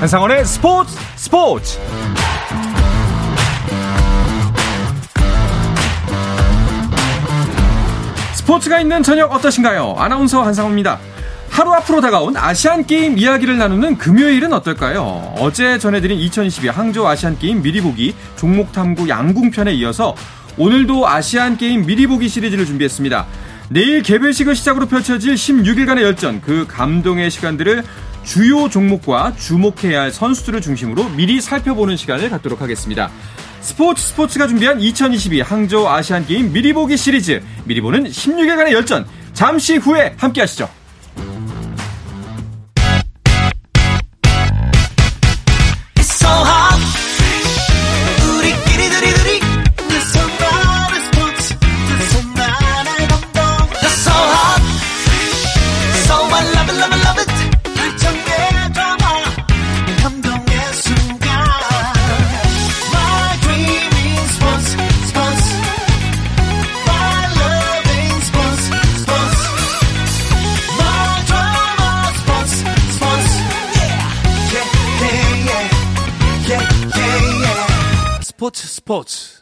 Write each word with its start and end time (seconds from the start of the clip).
한상원의 0.00 0.46
스포츠 0.46 0.96
스포츠 1.14 1.78
스포츠가 8.32 8.80
있는 8.80 9.02
저녁 9.02 9.30
어떠신가요? 9.30 9.96
아나운서 9.98 10.42
한상호입니다. 10.42 10.98
하루 11.50 11.74
앞으로 11.74 12.00
다가온 12.00 12.34
아시안 12.34 12.86
게임 12.86 13.18
이야기를 13.18 13.58
나누는 13.58 13.98
금요일은 13.98 14.54
어떨까요? 14.54 15.34
어제 15.36 15.78
전해드린 15.78 16.18
2022 16.18 16.68
항저우 16.68 17.06
아시안 17.06 17.38
게임 17.38 17.60
미리 17.60 17.82
보기 17.82 18.14
종목 18.36 18.72
탐구 18.72 19.06
양궁편에 19.06 19.74
이어서 19.74 20.16
오늘도 20.56 21.06
아시안 21.06 21.58
게임 21.58 21.84
미리 21.84 22.06
보기 22.06 22.30
시리즈를 22.30 22.64
준비했습니다. 22.64 23.26
내일 23.68 24.02
개회식을 24.02 24.56
시작으로 24.56 24.86
펼쳐질 24.86 25.34
16일간의 25.34 26.00
열전, 26.00 26.40
그 26.40 26.66
감동의 26.66 27.30
시간들을 27.30 27.84
주요 28.30 28.68
종목과 28.68 29.34
주목해야 29.34 30.02
할 30.02 30.12
선수들을 30.12 30.60
중심으로 30.60 31.08
미리 31.08 31.40
살펴보는 31.40 31.96
시간을 31.96 32.30
갖도록 32.30 32.62
하겠습니다. 32.62 33.10
스포츠 33.60 34.00
스포츠가 34.06 34.46
준비한 34.46 34.80
2022 34.80 35.40
항저우 35.40 35.88
아시안 35.88 36.24
게임 36.24 36.52
미리 36.52 36.72
보기 36.72 36.96
시리즈, 36.96 37.42
미리 37.64 37.80
보는 37.80 38.04
16일간의 38.04 38.70
열전, 38.70 39.04
잠시 39.32 39.78
후에 39.78 40.14
함께 40.16 40.42
하시죠. 40.42 40.68
스포츠 78.90 79.38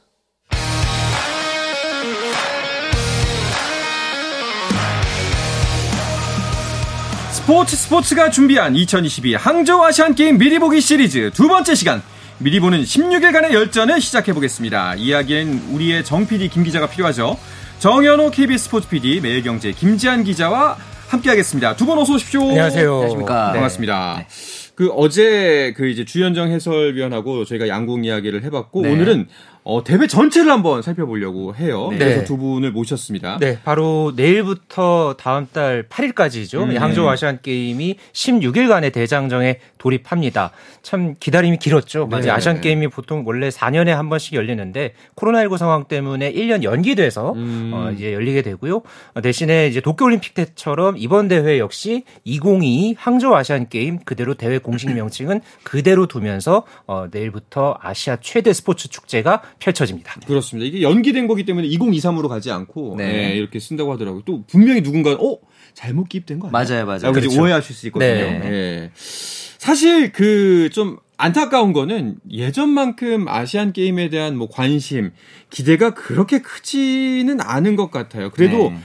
스포츠 7.31 7.33
스포츠 7.33 7.77
스포츠가 7.77 8.31
준비한 8.31 8.77
2022 8.77 9.35
항저우 9.37 9.83
아시안 9.85 10.15
게임 10.15 10.37
미리 10.37 10.59
보기 10.59 10.83
시리즈 10.83 11.31
두 11.33 11.49
번째 11.49 11.75
시간 11.75 12.03
미리 12.37 12.61
보는 12.61 12.83
16일간의 12.83 13.55
열전을 13.55 14.03
시작해 14.03 14.35
보겠습니다. 14.35 14.97
이야기엔 14.97 15.69
우리의 15.73 16.05
정 16.05 16.27
PD 16.27 16.49
김 16.49 16.63
기자가 16.63 16.87
필요하죠. 16.87 17.39
정현호 17.79 18.31
KBS 18.33 18.65
스포츠 18.65 18.89
PD 18.89 19.21
매일경제 19.23 19.73
김지한 19.73 20.25
기자와 20.25 20.77
함께하겠습니다. 21.09 21.75
두 21.77 21.87
분 21.87 21.97
어서 21.99 22.13
오십시오. 22.13 22.43
안녕하세요. 22.51 22.93
안녕하십니까. 22.93 23.53
반갑습니다. 23.53 24.15
네. 24.19 24.68
그 24.79 24.91
어제 24.91 25.75
그 25.77 25.89
이제 25.89 26.05
주현정 26.05 26.53
해설위원하고 26.53 27.45
저희가 27.45 27.67
양궁 27.67 28.05
이야기를 28.05 28.45
해봤고 28.45 28.83
네. 28.83 28.93
오늘은 28.93 29.27
어, 29.65 29.85
대회 29.85 30.07
전체를 30.07 30.51
한번 30.51 30.83
살펴보려고 30.83 31.55
해요. 31.55 31.89
네. 31.91 31.99
그래서 31.99 32.25
두 32.25 32.37
분을 32.37 32.73
모셨습니다. 32.73 33.39
네, 33.39 33.59
바로 33.65 34.13
내일부터 34.17 35.17
다음 35.19 35.47
달 35.53 35.85
8일까지죠. 35.89 36.63
음. 36.63 36.77
항저우 36.77 37.09
아시안 37.09 37.41
게임이 37.43 37.97
16일간의 38.13 38.93
대장정에 38.93 39.59
돌입합니다. 39.79 40.53
참 40.83 41.17
기다림이 41.19 41.59
길었죠. 41.59 42.09
네. 42.11 42.31
아시안 42.31 42.61
게임이 42.61 42.89
보통 42.89 43.25
원래 43.27 43.49
4년에 43.49 43.89
한 43.89 44.09
번씩 44.09 44.35
열리는데 44.35 44.95
코로나19 45.17 45.59
상황 45.59 45.85
때문에 45.85 46.33
1년 46.33 46.63
연기돼서 46.63 47.33
음. 47.33 47.71
어, 47.75 47.91
이제 47.93 48.13
열리게 48.13 48.43
되고요. 48.43 48.83
어, 49.15 49.21
대신에 49.21 49.69
이제 49.69 49.81
도쿄올림픽 49.81 50.35
때처럼 50.35 50.97
이번 50.99 51.29
대회 51.29 51.59
역시 51.59 52.05
2022 52.25 52.97
항저우 52.99 53.35
아시안 53.35 53.69
게임 53.69 53.99
그대로 53.99 54.35
대회 54.35 54.59
공식 54.59 54.93
명칭은 54.93 55.41
그대로 55.63 56.07
두면서 56.07 56.65
어, 56.87 57.07
내일부터 57.11 57.77
아시아 57.81 58.19
최대 58.21 58.53
스포츠 58.53 58.89
축제가 58.89 59.43
펼쳐집니다. 59.59 60.21
그렇습니다. 60.27 60.67
이게 60.67 60.83
연기된 60.83 61.27
거기 61.27 61.45
때문에 61.45 61.69
2023으로 61.69 62.29
가지 62.29 62.51
않고 62.51 62.95
네. 62.97 63.13
네, 63.13 63.37
이렇게 63.37 63.59
쓴다고 63.59 63.93
하더라고요. 63.93 64.23
또 64.25 64.45
분명히 64.47 64.83
누군가 64.83 65.13
어 65.13 65.39
잘못 65.75 66.09
기입된 66.09 66.39
거 66.39 66.49
아니야? 66.49 66.65
맞아요, 66.65 66.87
맞아요. 66.87 67.13
그렇죠. 67.13 67.41
오해하실 67.41 67.75
수 67.75 67.87
있거든요. 67.89 68.09
네. 68.09 68.41
예. 68.45 68.91
사실 68.95 70.13
그 70.13 70.71
좀 70.71 70.99
안타까운 71.19 71.73
거는 71.73 72.17
예전만큼 72.31 73.27
아시안 73.29 73.73
게임에 73.73 74.09
대한 74.09 74.37
뭐 74.37 74.49
관심, 74.49 75.11
기대가 75.51 75.93
그렇게 75.93 76.41
크지는 76.41 77.41
않은 77.41 77.75
것 77.75 77.91
같아요. 77.91 78.31
그래도 78.31 78.71
네. 78.71 78.79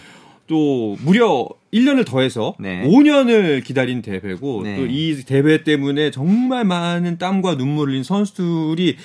또 0.47 0.97
무려 1.03 1.47
1년을 1.72 2.05
더해서 2.05 2.55
네. 2.59 2.84
5년을 2.85 3.63
기다린 3.63 4.01
대회고 4.01 4.63
네. 4.63 4.78
또이 4.78 5.23
대회 5.25 5.63
때문에 5.63 6.09
정말 6.09 6.66
많은 6.66 7.19
땀과 7.19 7.55
눈물을 7.55 7.94
흘린 7.94 8.03
선수들이 8.03 8.97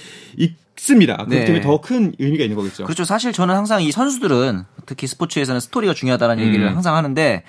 있습니다. 0.79 1.17
그렇기 1.17 1.35
네. 1.35 1.45
때문에 1.45 1.63
더큰 1.63 2.15
의미가 2.19 2.45
있는 2.45 2.57
거겠죠. 2.57 2.85
그렇죠. 2.85 3.05
사실 3.05 3.33
저는 3.33 3.55
항상 3.55 3.83
이 3.83 3.91
선수들은 3.91 4.65
특히 4.87 5.07
스포츠에서는 5.07 5.61
스토리가 5.61 5.95
중요하다는 5.95 6.41
얘기를 6.41 6.67
음. 6.67 6.75
항상 6.75 6.97
하는데 6.97 7.43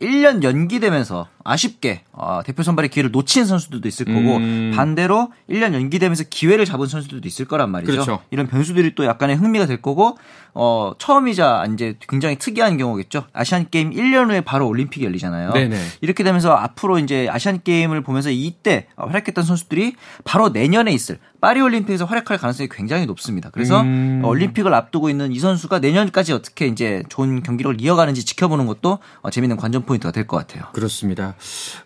1년 0.00 0.42
연기되면서 0.42 1.28
아쉽게 1.44 2.02
어, 2.12 2.40
대표 2.44 2.62
선발의 2.62 2.90
기회를 2.90 3.10
놓친 3.12 3.46
선수들도 3.46 3.86
있을 3.88 4.06
거고 4.06 4.36
음. 4.36 4.72
반대로 4.74 5.32
1년 5.48 5.74
연기되면서 5.74 6.24
기회를 6.28 6.64
잡은 6.64 6.86
선수들도 6.86 7.26
있을 7.28 7.46
거란 7.46 7.70
말이죠. 7.70 7.92
그렇죠. 7.92 8.20
이런 8.30 8.46
변수들이 8.48 8.94
또 8.94 9.04
약간의 9.04 9.36
흥미가 9.36 9.66
될 9.66 9.80
거고 9.80 10.18
어, 10.54 10.94
처음이자 10.98 11.66
이제 11.72 11.96
굉장히 12.08 12.36
특이한 12.36 12.78
경우겠죠. 12.78 13.26
아시안 13.32 13.68
게임 13.70 13.90
1년 13.90 14.30
후에 14.30 14.40
바로 14.40 14.66
올림픽이 14.66 15.04
열리잖아요. 15.04 15.52
네네. 15.52 15.78
이렇게 16.00 16.24
되면서 16.24 16.52
앞으로 16.52 16.98
이제 16.98 17.28
아시안 17.30 17.62
게임을 17.62 18.02
보면서 18.02 18.30
이때 18.30 18.86
활약했던 18.96 19.44
선수들이 19.44 19.94
바로 20.24 20.48
내년에 20.48 20.92
있을 20.92 21.18
파리 21.46 21.60
올림픽에서 21.60 22.06
활약할 22.06 22.38
가능성이 22.38 22.68
굉장히 22.68 23.06
높습니다. 23.06 23.50
그래서 23.50 23.80
음. 23.82 24.20
올림픽을 24.24 24.74
앞두고 24.74 25.10
있는 25.10 25.30
이 25.30 25.38
선수가 25.38 25.78
내년까지 25.78 26.32
어떻게 26.32 26.66
이제 26.66 27.04
좋은 27.08 27.40
경기력을 27.44 27.80
이어가는지 27.80 28.24
지켜보는 28.24 28.66
것도 28.66 28.98
어, 29.20 29.30
재밌는 29.30 29.56
관전 29.56 29.84
포인트가 29.86 30.12
될 30.12 30.26
것 30.26 30.36
같아요. 30.36 30.64
그렇습니다. 30.72 31.36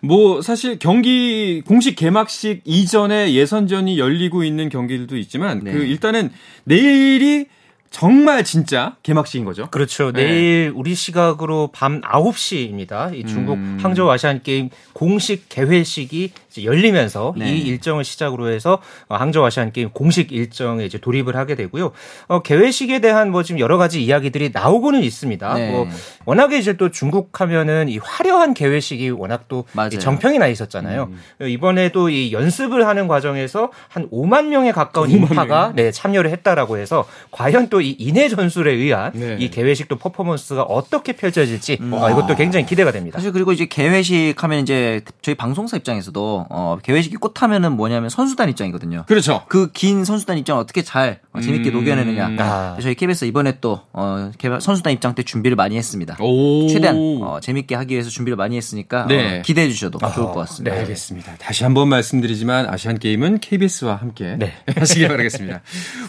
뭐 0.01 0.41
사실 0.41 0.79
경기 0.79 1.61
공식 1.65 1.95
개막식 1.95 2.61
이전에 2.65 3.33
예선전이 3.33 3.97
열리고 3.99 4.43
있는 4.43 4.69
경기들도 4.69 5.15
있지만 5.17 5.61
네. 5.63 5.71
그 5.71 5.83
일단은 5.83 6.31
내일이 6.65 7.45
정말 7.91 8.45
진짜 8.45 8.95
개막식인 9.03 9.43
거죠. 9.45 9.67
그렇죠. 9.69 10.13
네. 10.13 10.23
내일 10.25 10.71
우리 10.73 10.95
시각으로 10.95 11.69
밤 11.73 11.99
9시입니다. 12.01 13.13
이 13.13 13.25
중국 13.25 13.55
음. 13.55 13.77
항저우 13.81 14.09
아시안 14.09 14.41
게임 14.43 14.69
공식 15.01 15.49
개회식이 15.49 16.31
열리면서 16.63 17.33
네. 17.35 17.51
이 17.51 17.61
일정을 17.61 18.03
시작으로 18.03 18.49
해서 18.49 18.79
어, 19.07 19.15
항저우 19.15 19.43
아시안 19.43 19.71
게임 19.71 19.89
공식 19.89 20.31
일정에 20.31 20.85
이제 20.85 20.99
돌입을 20.99 21.35
하게 21.35 21.55
되고요. 21.55 21.91
어, 22.27 22.43
개회식에 22.43 22.99
대한 22.99 23.31
뭐 23.31 23.41
지금 23.41 23.59
여러 23.59 23.79
가지 23.79 24.03
이야기들이 24.03 24.51
나오고는 24.53 25.01
있습니다. 25.01 25.53
네. 25.55 25.71
뭐 25.71 25.87
워낙에 26.25 26.59
이제 26.59 26.77
또 26.77 26.91
중국 26.91 27.41
하면은 27.41 27.89
이 27.89 27.97
화려한 27.97 28.53
개회식이 28.53 29.09
워낙 29.09 29.45
또 29.47 29.65
정평이 29.99 30.37
나 30.37 30.47
있었잖아요. 30.47 31.09
음. 31.41 31.47
이번에도 31.47 32.09
이 32.09 32.31
연습을 32.31 32.85
하는 32.85 33.07
과정에서 33.07 33.71
한 33.87 34.07
5만 34.11 34.49
명에 34.49 34.71
가까운 34.71 35.09
5만 35.09 35.13
인파가 35.13 35.73
네, 35.75 35.89
참여를 35.91 36.29
했다라고 36.29 36.77
해서 36.77 37.05
과연 37.31 37.69
또 37.69 37.81
이 37.81 37.95
인해 37.97 38.29
전술에 38.29 38.71
의한 38.71 39.11
네. 39.15 39.37
이 39.39 39.49
개회식도 39.49 39.95
퍼포먼스가 39.97 40.61
어떻게 40.61 41.13
펼쳐질지 41.13 41.79
어, 41.91 42.09
이것도 42.11 42.35
굉장히 42.35 42.67
기대가 42.67 42.91
됩니다. 42.91 43.17
사실 43.17 43.31
그리고 43.31 43.51
이제 43.51 43.65
개회식 43.65 44.35
하면 44.43 44.59
이제 44.59 44.90
저희 45.21 45.35
방송사 45.35 45.77
입장에서도 45.77 46.47
어, 46.49 46.77
개회식이 46.83 47.15
꽃하면은 47.17 47.71
뭐냐면 47.77 48.09
선수단 48.09 48.49
입장이거든요. 48.49 49.05
그렇죠. 49.07 49.43
그 49.47 49.71
긴 49.73 50.03
선수단 50.03 50.37
입장 50.37 50.57
을 50.57 50.61
어떻게 50.61 50.81
잘 50.81 51.21
어, 51.31 51.39
재밌게 51.39 51.69
음. 51.69 51.73
녹여내느냐. 51.73 52.35
아. 52.39 52.77
저희 52.81 52.93
KBS 52.95 53.25
이번에 53.25 53.57
또 53.61 53.81
어, 53.93 54.31
개발- 54.37 54.59
선수단 54.61 54.91
입장 54.93 55.15
때 55.15 55.23
준비를 55.23 55.55
많이 55.55 55.77
했습니다. 55.77 56.17
오. 56.19 56.67
최대한 56.67 56.97
어, 57.21 57.39
재밌게 57.41 57.75
하기 57.75 57.93
위해서 57.93 58.09
준비를 58.09 58.35
많이 58.35 58.57
했으니까 58.57 59.05
네. 59.07 59.39
어, 59.39 59.41
기대해 59.41 59.69
주셔도 59.69 59.97
좋을 59.99 60.25
것 60.27 60.33
같습니다. 60.33 60.75
네, 60.75 60.81
알겠습니다. 60.81 61.35
다시 61.39 61.63
한번 61.63 61.87
말씀드리지만 61.89 62.67
아시안 62.69 62.99
게임은 62.99 63.39
KBS와 63.39 63.95
함께 63.95 64.35
네. 64.37 64.53
하시길 64.75 65.07
바라겠습니다. 65.07 65.61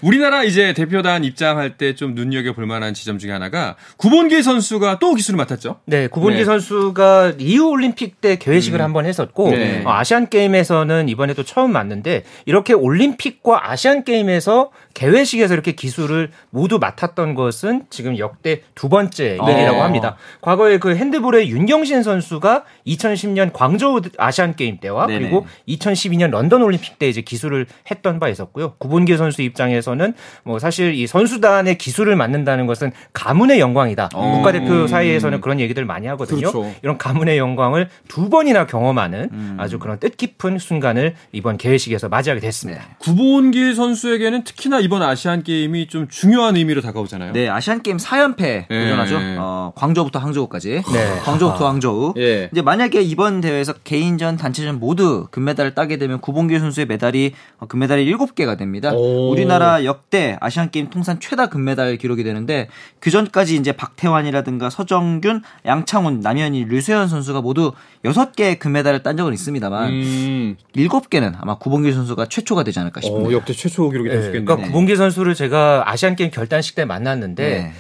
우리나라 0.02 0.43
이제 0.43 0.73
대표단 0.75 1.25
입장할 1.25 1.76
때 1.76 1.93
좀 1.94 2.14
눈여겨 2.14 2.55
볼 2.55 2.64
만한 2.67 2.94
지점 2.94 3.19
중에 3.19 3.31
하나가 3.32 3.76
구본길 3.99 4.43
선수가 4.43 4.99
또 4.99 5.14
기술을 5.14 5.37
맡았죠. 5.37 5.81
네, 5.85 6.06
구본기 6.08 6.38
네. 6.38 6.44
선수가 6.44 7.35
리우 7.37 7.69
올림픽 7.69 8.20
때 8.20 8.37
개회식 8.37 8.72
을 8.75 8.81
한번 8.81 9.07
했었고 9.07 9.51
네. 9.51 9.83
어, 9.85 9.91
아시안 9.91 10.29
게임에서는 10.29 11.09
이번에도 11.09 11.43
처음 11.43 11.73
맞는데 11.73 12.25
이렇게 12.47 12.73
올림픽과 12.73 13.71
아시안 13.71 14.05
게임에서 14.05 14.71
대회식에서 14.95 15.55
이렇게 15.55 15.73
기술을 15.73 16.31
모두 16.51 16.79
맡았던 16.79 17.35
것은 17.35 17.85
지금 17.91 18.19
역대 18.19 18.63
두 18.75 18.89
번째 18.89 19.39
일이라고 19.43 19.77
네. 19.77 19.81
합니다. 19.81 20.17
과거에 20.41 20.79
그 20.79 20.95
핸드볼의 20.95 21.51
윤경신 21.51 22.03
선수가 22.03 22.65
2010년 22.87 23.53
광저우 23.53 24.01
아시안 24.19 24.55
게임 24.55 24.79
때와 24.79 25.07
네네. 25.07 25.21
그리고 25.21 25.47
2012년 25.69 26.31
런던 26.31 26.63
올림픽 26.63 26.99
때 26.99 27.09
이제 27.09 27.21
기술을 27.21 27.67
했던 27.91 28.19
바 28.19 28.29
있었고요. 28.29 28.75
구본기 28.79 29.17
선수 29.17 29.43
입장에서는 29.43 30.15
뭐 30.45 30.59
사실 30.59 30.95
이 30.95 31.07
선수단의 31.07 31.79
기술을 31.79 32.17
맡는다는 32.17 32.67
것은 32.67 32.93
가문의 33.13 33.61
영광이다. 33.61 34.09
국가대표 34.09 34.87
사이에서는 34.87 35.41
그런 35.41 35.61
얘기들 35.61 35.85
많이 35.85 36.07
하거든요. 36.09 36.51
그렇죠. 36.53 36.75
이런 36.83 36.99
가문의 36.99 37.39
영광을 37.39 37.89
두 38.09 38.29
번이나 38.29 38.62
경험하는 38.67 39.56
아주 39.59 39.79
그런 39.79 39.99
뜻깊은 39.99 40.59
순간을 40.59 41.14
이번 41.32 41.56
개회식에서 41.56 42.09
맞이하게 42.09 42.41
됐습니다. 42.41 42.82
구본길 42.99 43.75
선수에게는 43.75 44.44
특히나 44.44 44.81
이번 44.81 45.03
아시안 45.03 45.43
게임이 45.43 45.88
좀 45.88 46.09
중요한 46.09 46.56
의미로 46.56 46.81
다가오잖아요. 46.81 47.32
네, 47.32 47.49
아시안 47.49 47.82
게임 47.82 47.97
4연패 47.97 48.37
네. 48.37 48.67
도전하죠. 48.69 49.19
어, 49.38 49.73
광저우부터 49.75 50.19
항저우까지. 50.19 50.82
네. 50.93 51.20
광저우부터 51.25 51.69
항저우. 51.69 52.14
예. 52.19 52.49
이제 52.53 52.62
만약에 52.62 53.00
이번 53.03 53.41
대회에서 53.41 53.73
개인전, 53.85 54.37
단체전 54.37 54.79
모두 54.79 55.26
금메달을 55.31 55.75
따게 55.75 55.97
되면 55.97 56.20
구본길 56.20 56.61
선수의 56.61 56.87
메달이 56.87 57.32
어, 57.59 57.67
금메달이 57.67 58.11
7개가 58.12 58.59
됩니다. 58.59 58.93
오. 58.93 59.31
우리나라 59.31 59.85
역대 59.85 60.37
아시안 60.41 60.70
게임 60.70 60.91
통산 60.91 61.20
최다 61.20 61.47
금메달 61.49 61.97
기록이 61.97 62.25
되는데 62.25 62.69
그 63.00 63.11
전까지 63.11 63.56
이제 63.56 63.73
박태환이라든가 63.73 64.70
서정균, 64.70 65.43
양창훈, 65.67 66.20
남현희, 66.20 66.64
류세현 66.67 67.09
선수가 67.09 67.41
모두 67.41 67.73
6개의 68.04 68.58
금메달을 68.58 69.02
딴 69.02 69.16
적은 69.16 69.32
있습니다만 69.32 69.90
음, 69.90 70.56
7개는 70.75 71.34
아마 71.40 71.56
구본길 71.58 71.93
선수가 71.93 72.26
최초가 72.26 72.64
되지 72.64 72.81
않을까 72.81 73.00
싶습니다. 73.00 73.28
어, 73.28 73.32
역대 73.32 73.52
최초 73.52 73.88
기록이 73.90 74.08
될수 74.08 74.22
네, 74.22 74.28
있겠네요. 74.31 74.44
그러니까 74.46 74.66
구본기 74.66 74.96
선수를 74.96 75.34
제가 75.34 75.84
아시안 75.87 76.16
게임 76.16 76.31
결단식 76.31 76.75
때 76.75 76.84
만났는데 76.84 77.49
네. 77.49 77.72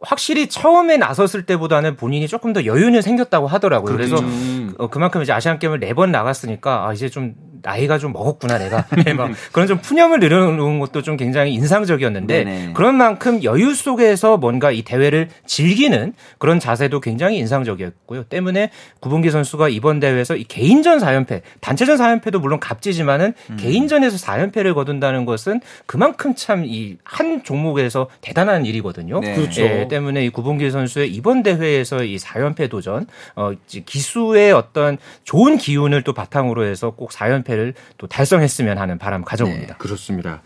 확실히 0.00 0.48
처음에 0.48 0.96
나섰을 0.96 1.44
때보다는 1.44 1.96
본인이 1.96 2.28
조금 2.28 2.52
더 2.52 2.64
여유는 2.64 3.02
생겼다고 3.02 3.46
하더라고요. 3.48 3.92
그래서 3.92 4.18
음. 4.18 4.74
어, 4.78 4.88
그만큼 4.88 5.22
이제 5.22 5.32
아시안 5.32 5.58
게임을 5.58 5.80
네 5.80 5.92
번 5.94 6.12
나갔으니까 6.12 6.86
아, 6.88 6.92
이제 6.92 7.08
좀 7.08 7.34
나이가 7.62 7.98
좀 7.98 8.12
먹었구나 8.12 8.58
내가 8.58 8.86
네, 9.04 9.12
막 9.12 9.30
그런 9.52 9.66
좀 9.66 9.78
푸념을 9.78 10.20
내려놓은 10.20 10.78
것도 10.78 11.02
좀 11.02 11.16
굉장히 11.16 11.52
인상적이었는데 11.54 12.44
네네. 12.44 12.72
그런 12.74 12.94
만큼 12.94 13.42
여유 13.42 13.74
속에서 13.74 14.36
뭔가 14.36 14.70
이 14.70 14.82
대회를 14.82 15.28
즐기는 15.46 16.12
그런 16.38 16.60
자세도 16.60 17.00
굉장히 17.00 17.38
인상적이었고요. 17.38 18.24
때문에 18.24 18.70
구본기 19.00 19.30
선수가 19.30 19.68
이번 19.68 20.00
대회에서 20.00 20.36
이 20.36 20.44
개인전 20.44 20.98
4연패, 20.98 21.42
단체전 21.60 21.96
4연패도 21.96 22.40
물론 22.40 22.60
값지지만은 22.60 23.34
음. 23.50 23.56
개인전에서 23.58 24.16
4연패를 24.16 24.74
거둔다는 24.74 25.24
것은 25.24 25.60
그만큼 25.86 26.34
참 26.36 26.64
이 26.68 26.96
한 27.04 27.42
종목에서 27.42 28.08
대단한 28.20 28.66
일이거든요. 28.66 29.20
네. 29.20 29.34
그렇죠. 29.34 29.62
예, 29.62 29.88
때문에 29.88 30.24
이 30.24 30.28
구본길 30.30 30.70
선수의 30.70 31.10
이번 31.12 31.42
대회에서 31.42 32.04
이 32.04 32.16
4연패 32.16 32.70
도전, 32.70 33.06
어, 33.34 33.52
기수의 33.66 34.52
어떤 34.52 34.98
좋은 35.24 35.56
기운을 35.56 36.02
또 36.02 36.12
바탕으로 36.12 36.64
해서 36.64 36.90
꼭 36.90 37.10
4연패 37.10 37.47
를 37.56 37.72
또 37.96 38.06
달성했으면 38.06 38.78
하는 38.78 38.98
바람 38.98 39.22
가져봅니다. 39.24 39.76
그렇습니다. 39.78 40.42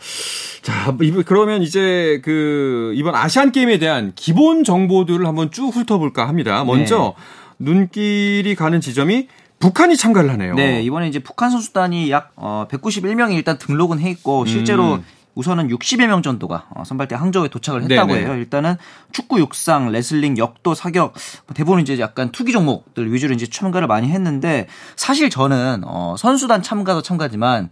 자, 0.63 0.97
이- 1.03 1.11
그러면 1.27 1.63
이제 1.63 2.21
그 2.25 2.93
이번 2.95 3.15
아시안 3.15 3.51
게임에 3.53 3.79
대한 3.79 4.13
기본 4.15 4.65
정보들을 4.65 5.27
한번 5.27 5.51
쭉 5.51 5.75
훑어볼까 5.75 6.29
합니다. 6.29 6.65
먼저 6.65 7.15
눈길이 7.59 8.55
가는 8.55 8.81
지점이 8.81 9.29
북한이 9.59 9.97
참가를 9.97 10.31
하네요. 10.33 10.55
네, 10.55 10.83
이번에 10.83 11.07
이제 11.09 11.19
북한 11.21 11.51
선수단이 11.51 12.11
약 12.11 12.33
어, 12.37 12.67
191명이 12.71 13.35
일단 13.35 13.59
등록은 13.59 14.01
해 14.01 14.11
있고 14.11 14.45
실제로 14.47 14.95
음. 14.95 15.05
우선은 15.35 15.69
60여 15.69 16.07
명 16.07 16.23
정도가 16.23 16.67
어, 16.75 16.85
선발대 16.85 17.15
항저우에 17.15 17.49
도착을 17.49 17.83
했다고 17.83 18.13
네네. 18.13 18.27
해요. 18.27 18.35
일단은 18.35 18.77
축구, 19.13 19.41
육상, 19.41 19.91
레슬링, 19.91 20.37
역도, 20.37 20.75
사격 20.75 21.15
뭐 21.47 21.55
대부분 21.55 21.81
이제 21.81 21.99
약간 21.99 22.31
투기 22.33 22.53
종목들 22.53 23.13
위주로 23.13 23.35
이제 23.35 23.47
참가를 23.47 23.89
많이 23.89 24.09
했는데 24.09 24.67
사실 24.97 25.31
저는 25.31 25.83
어, 25.85 26.17
선수단 26.19 26.63
참가도 26.63 27.03
참가지만 27.03 27.71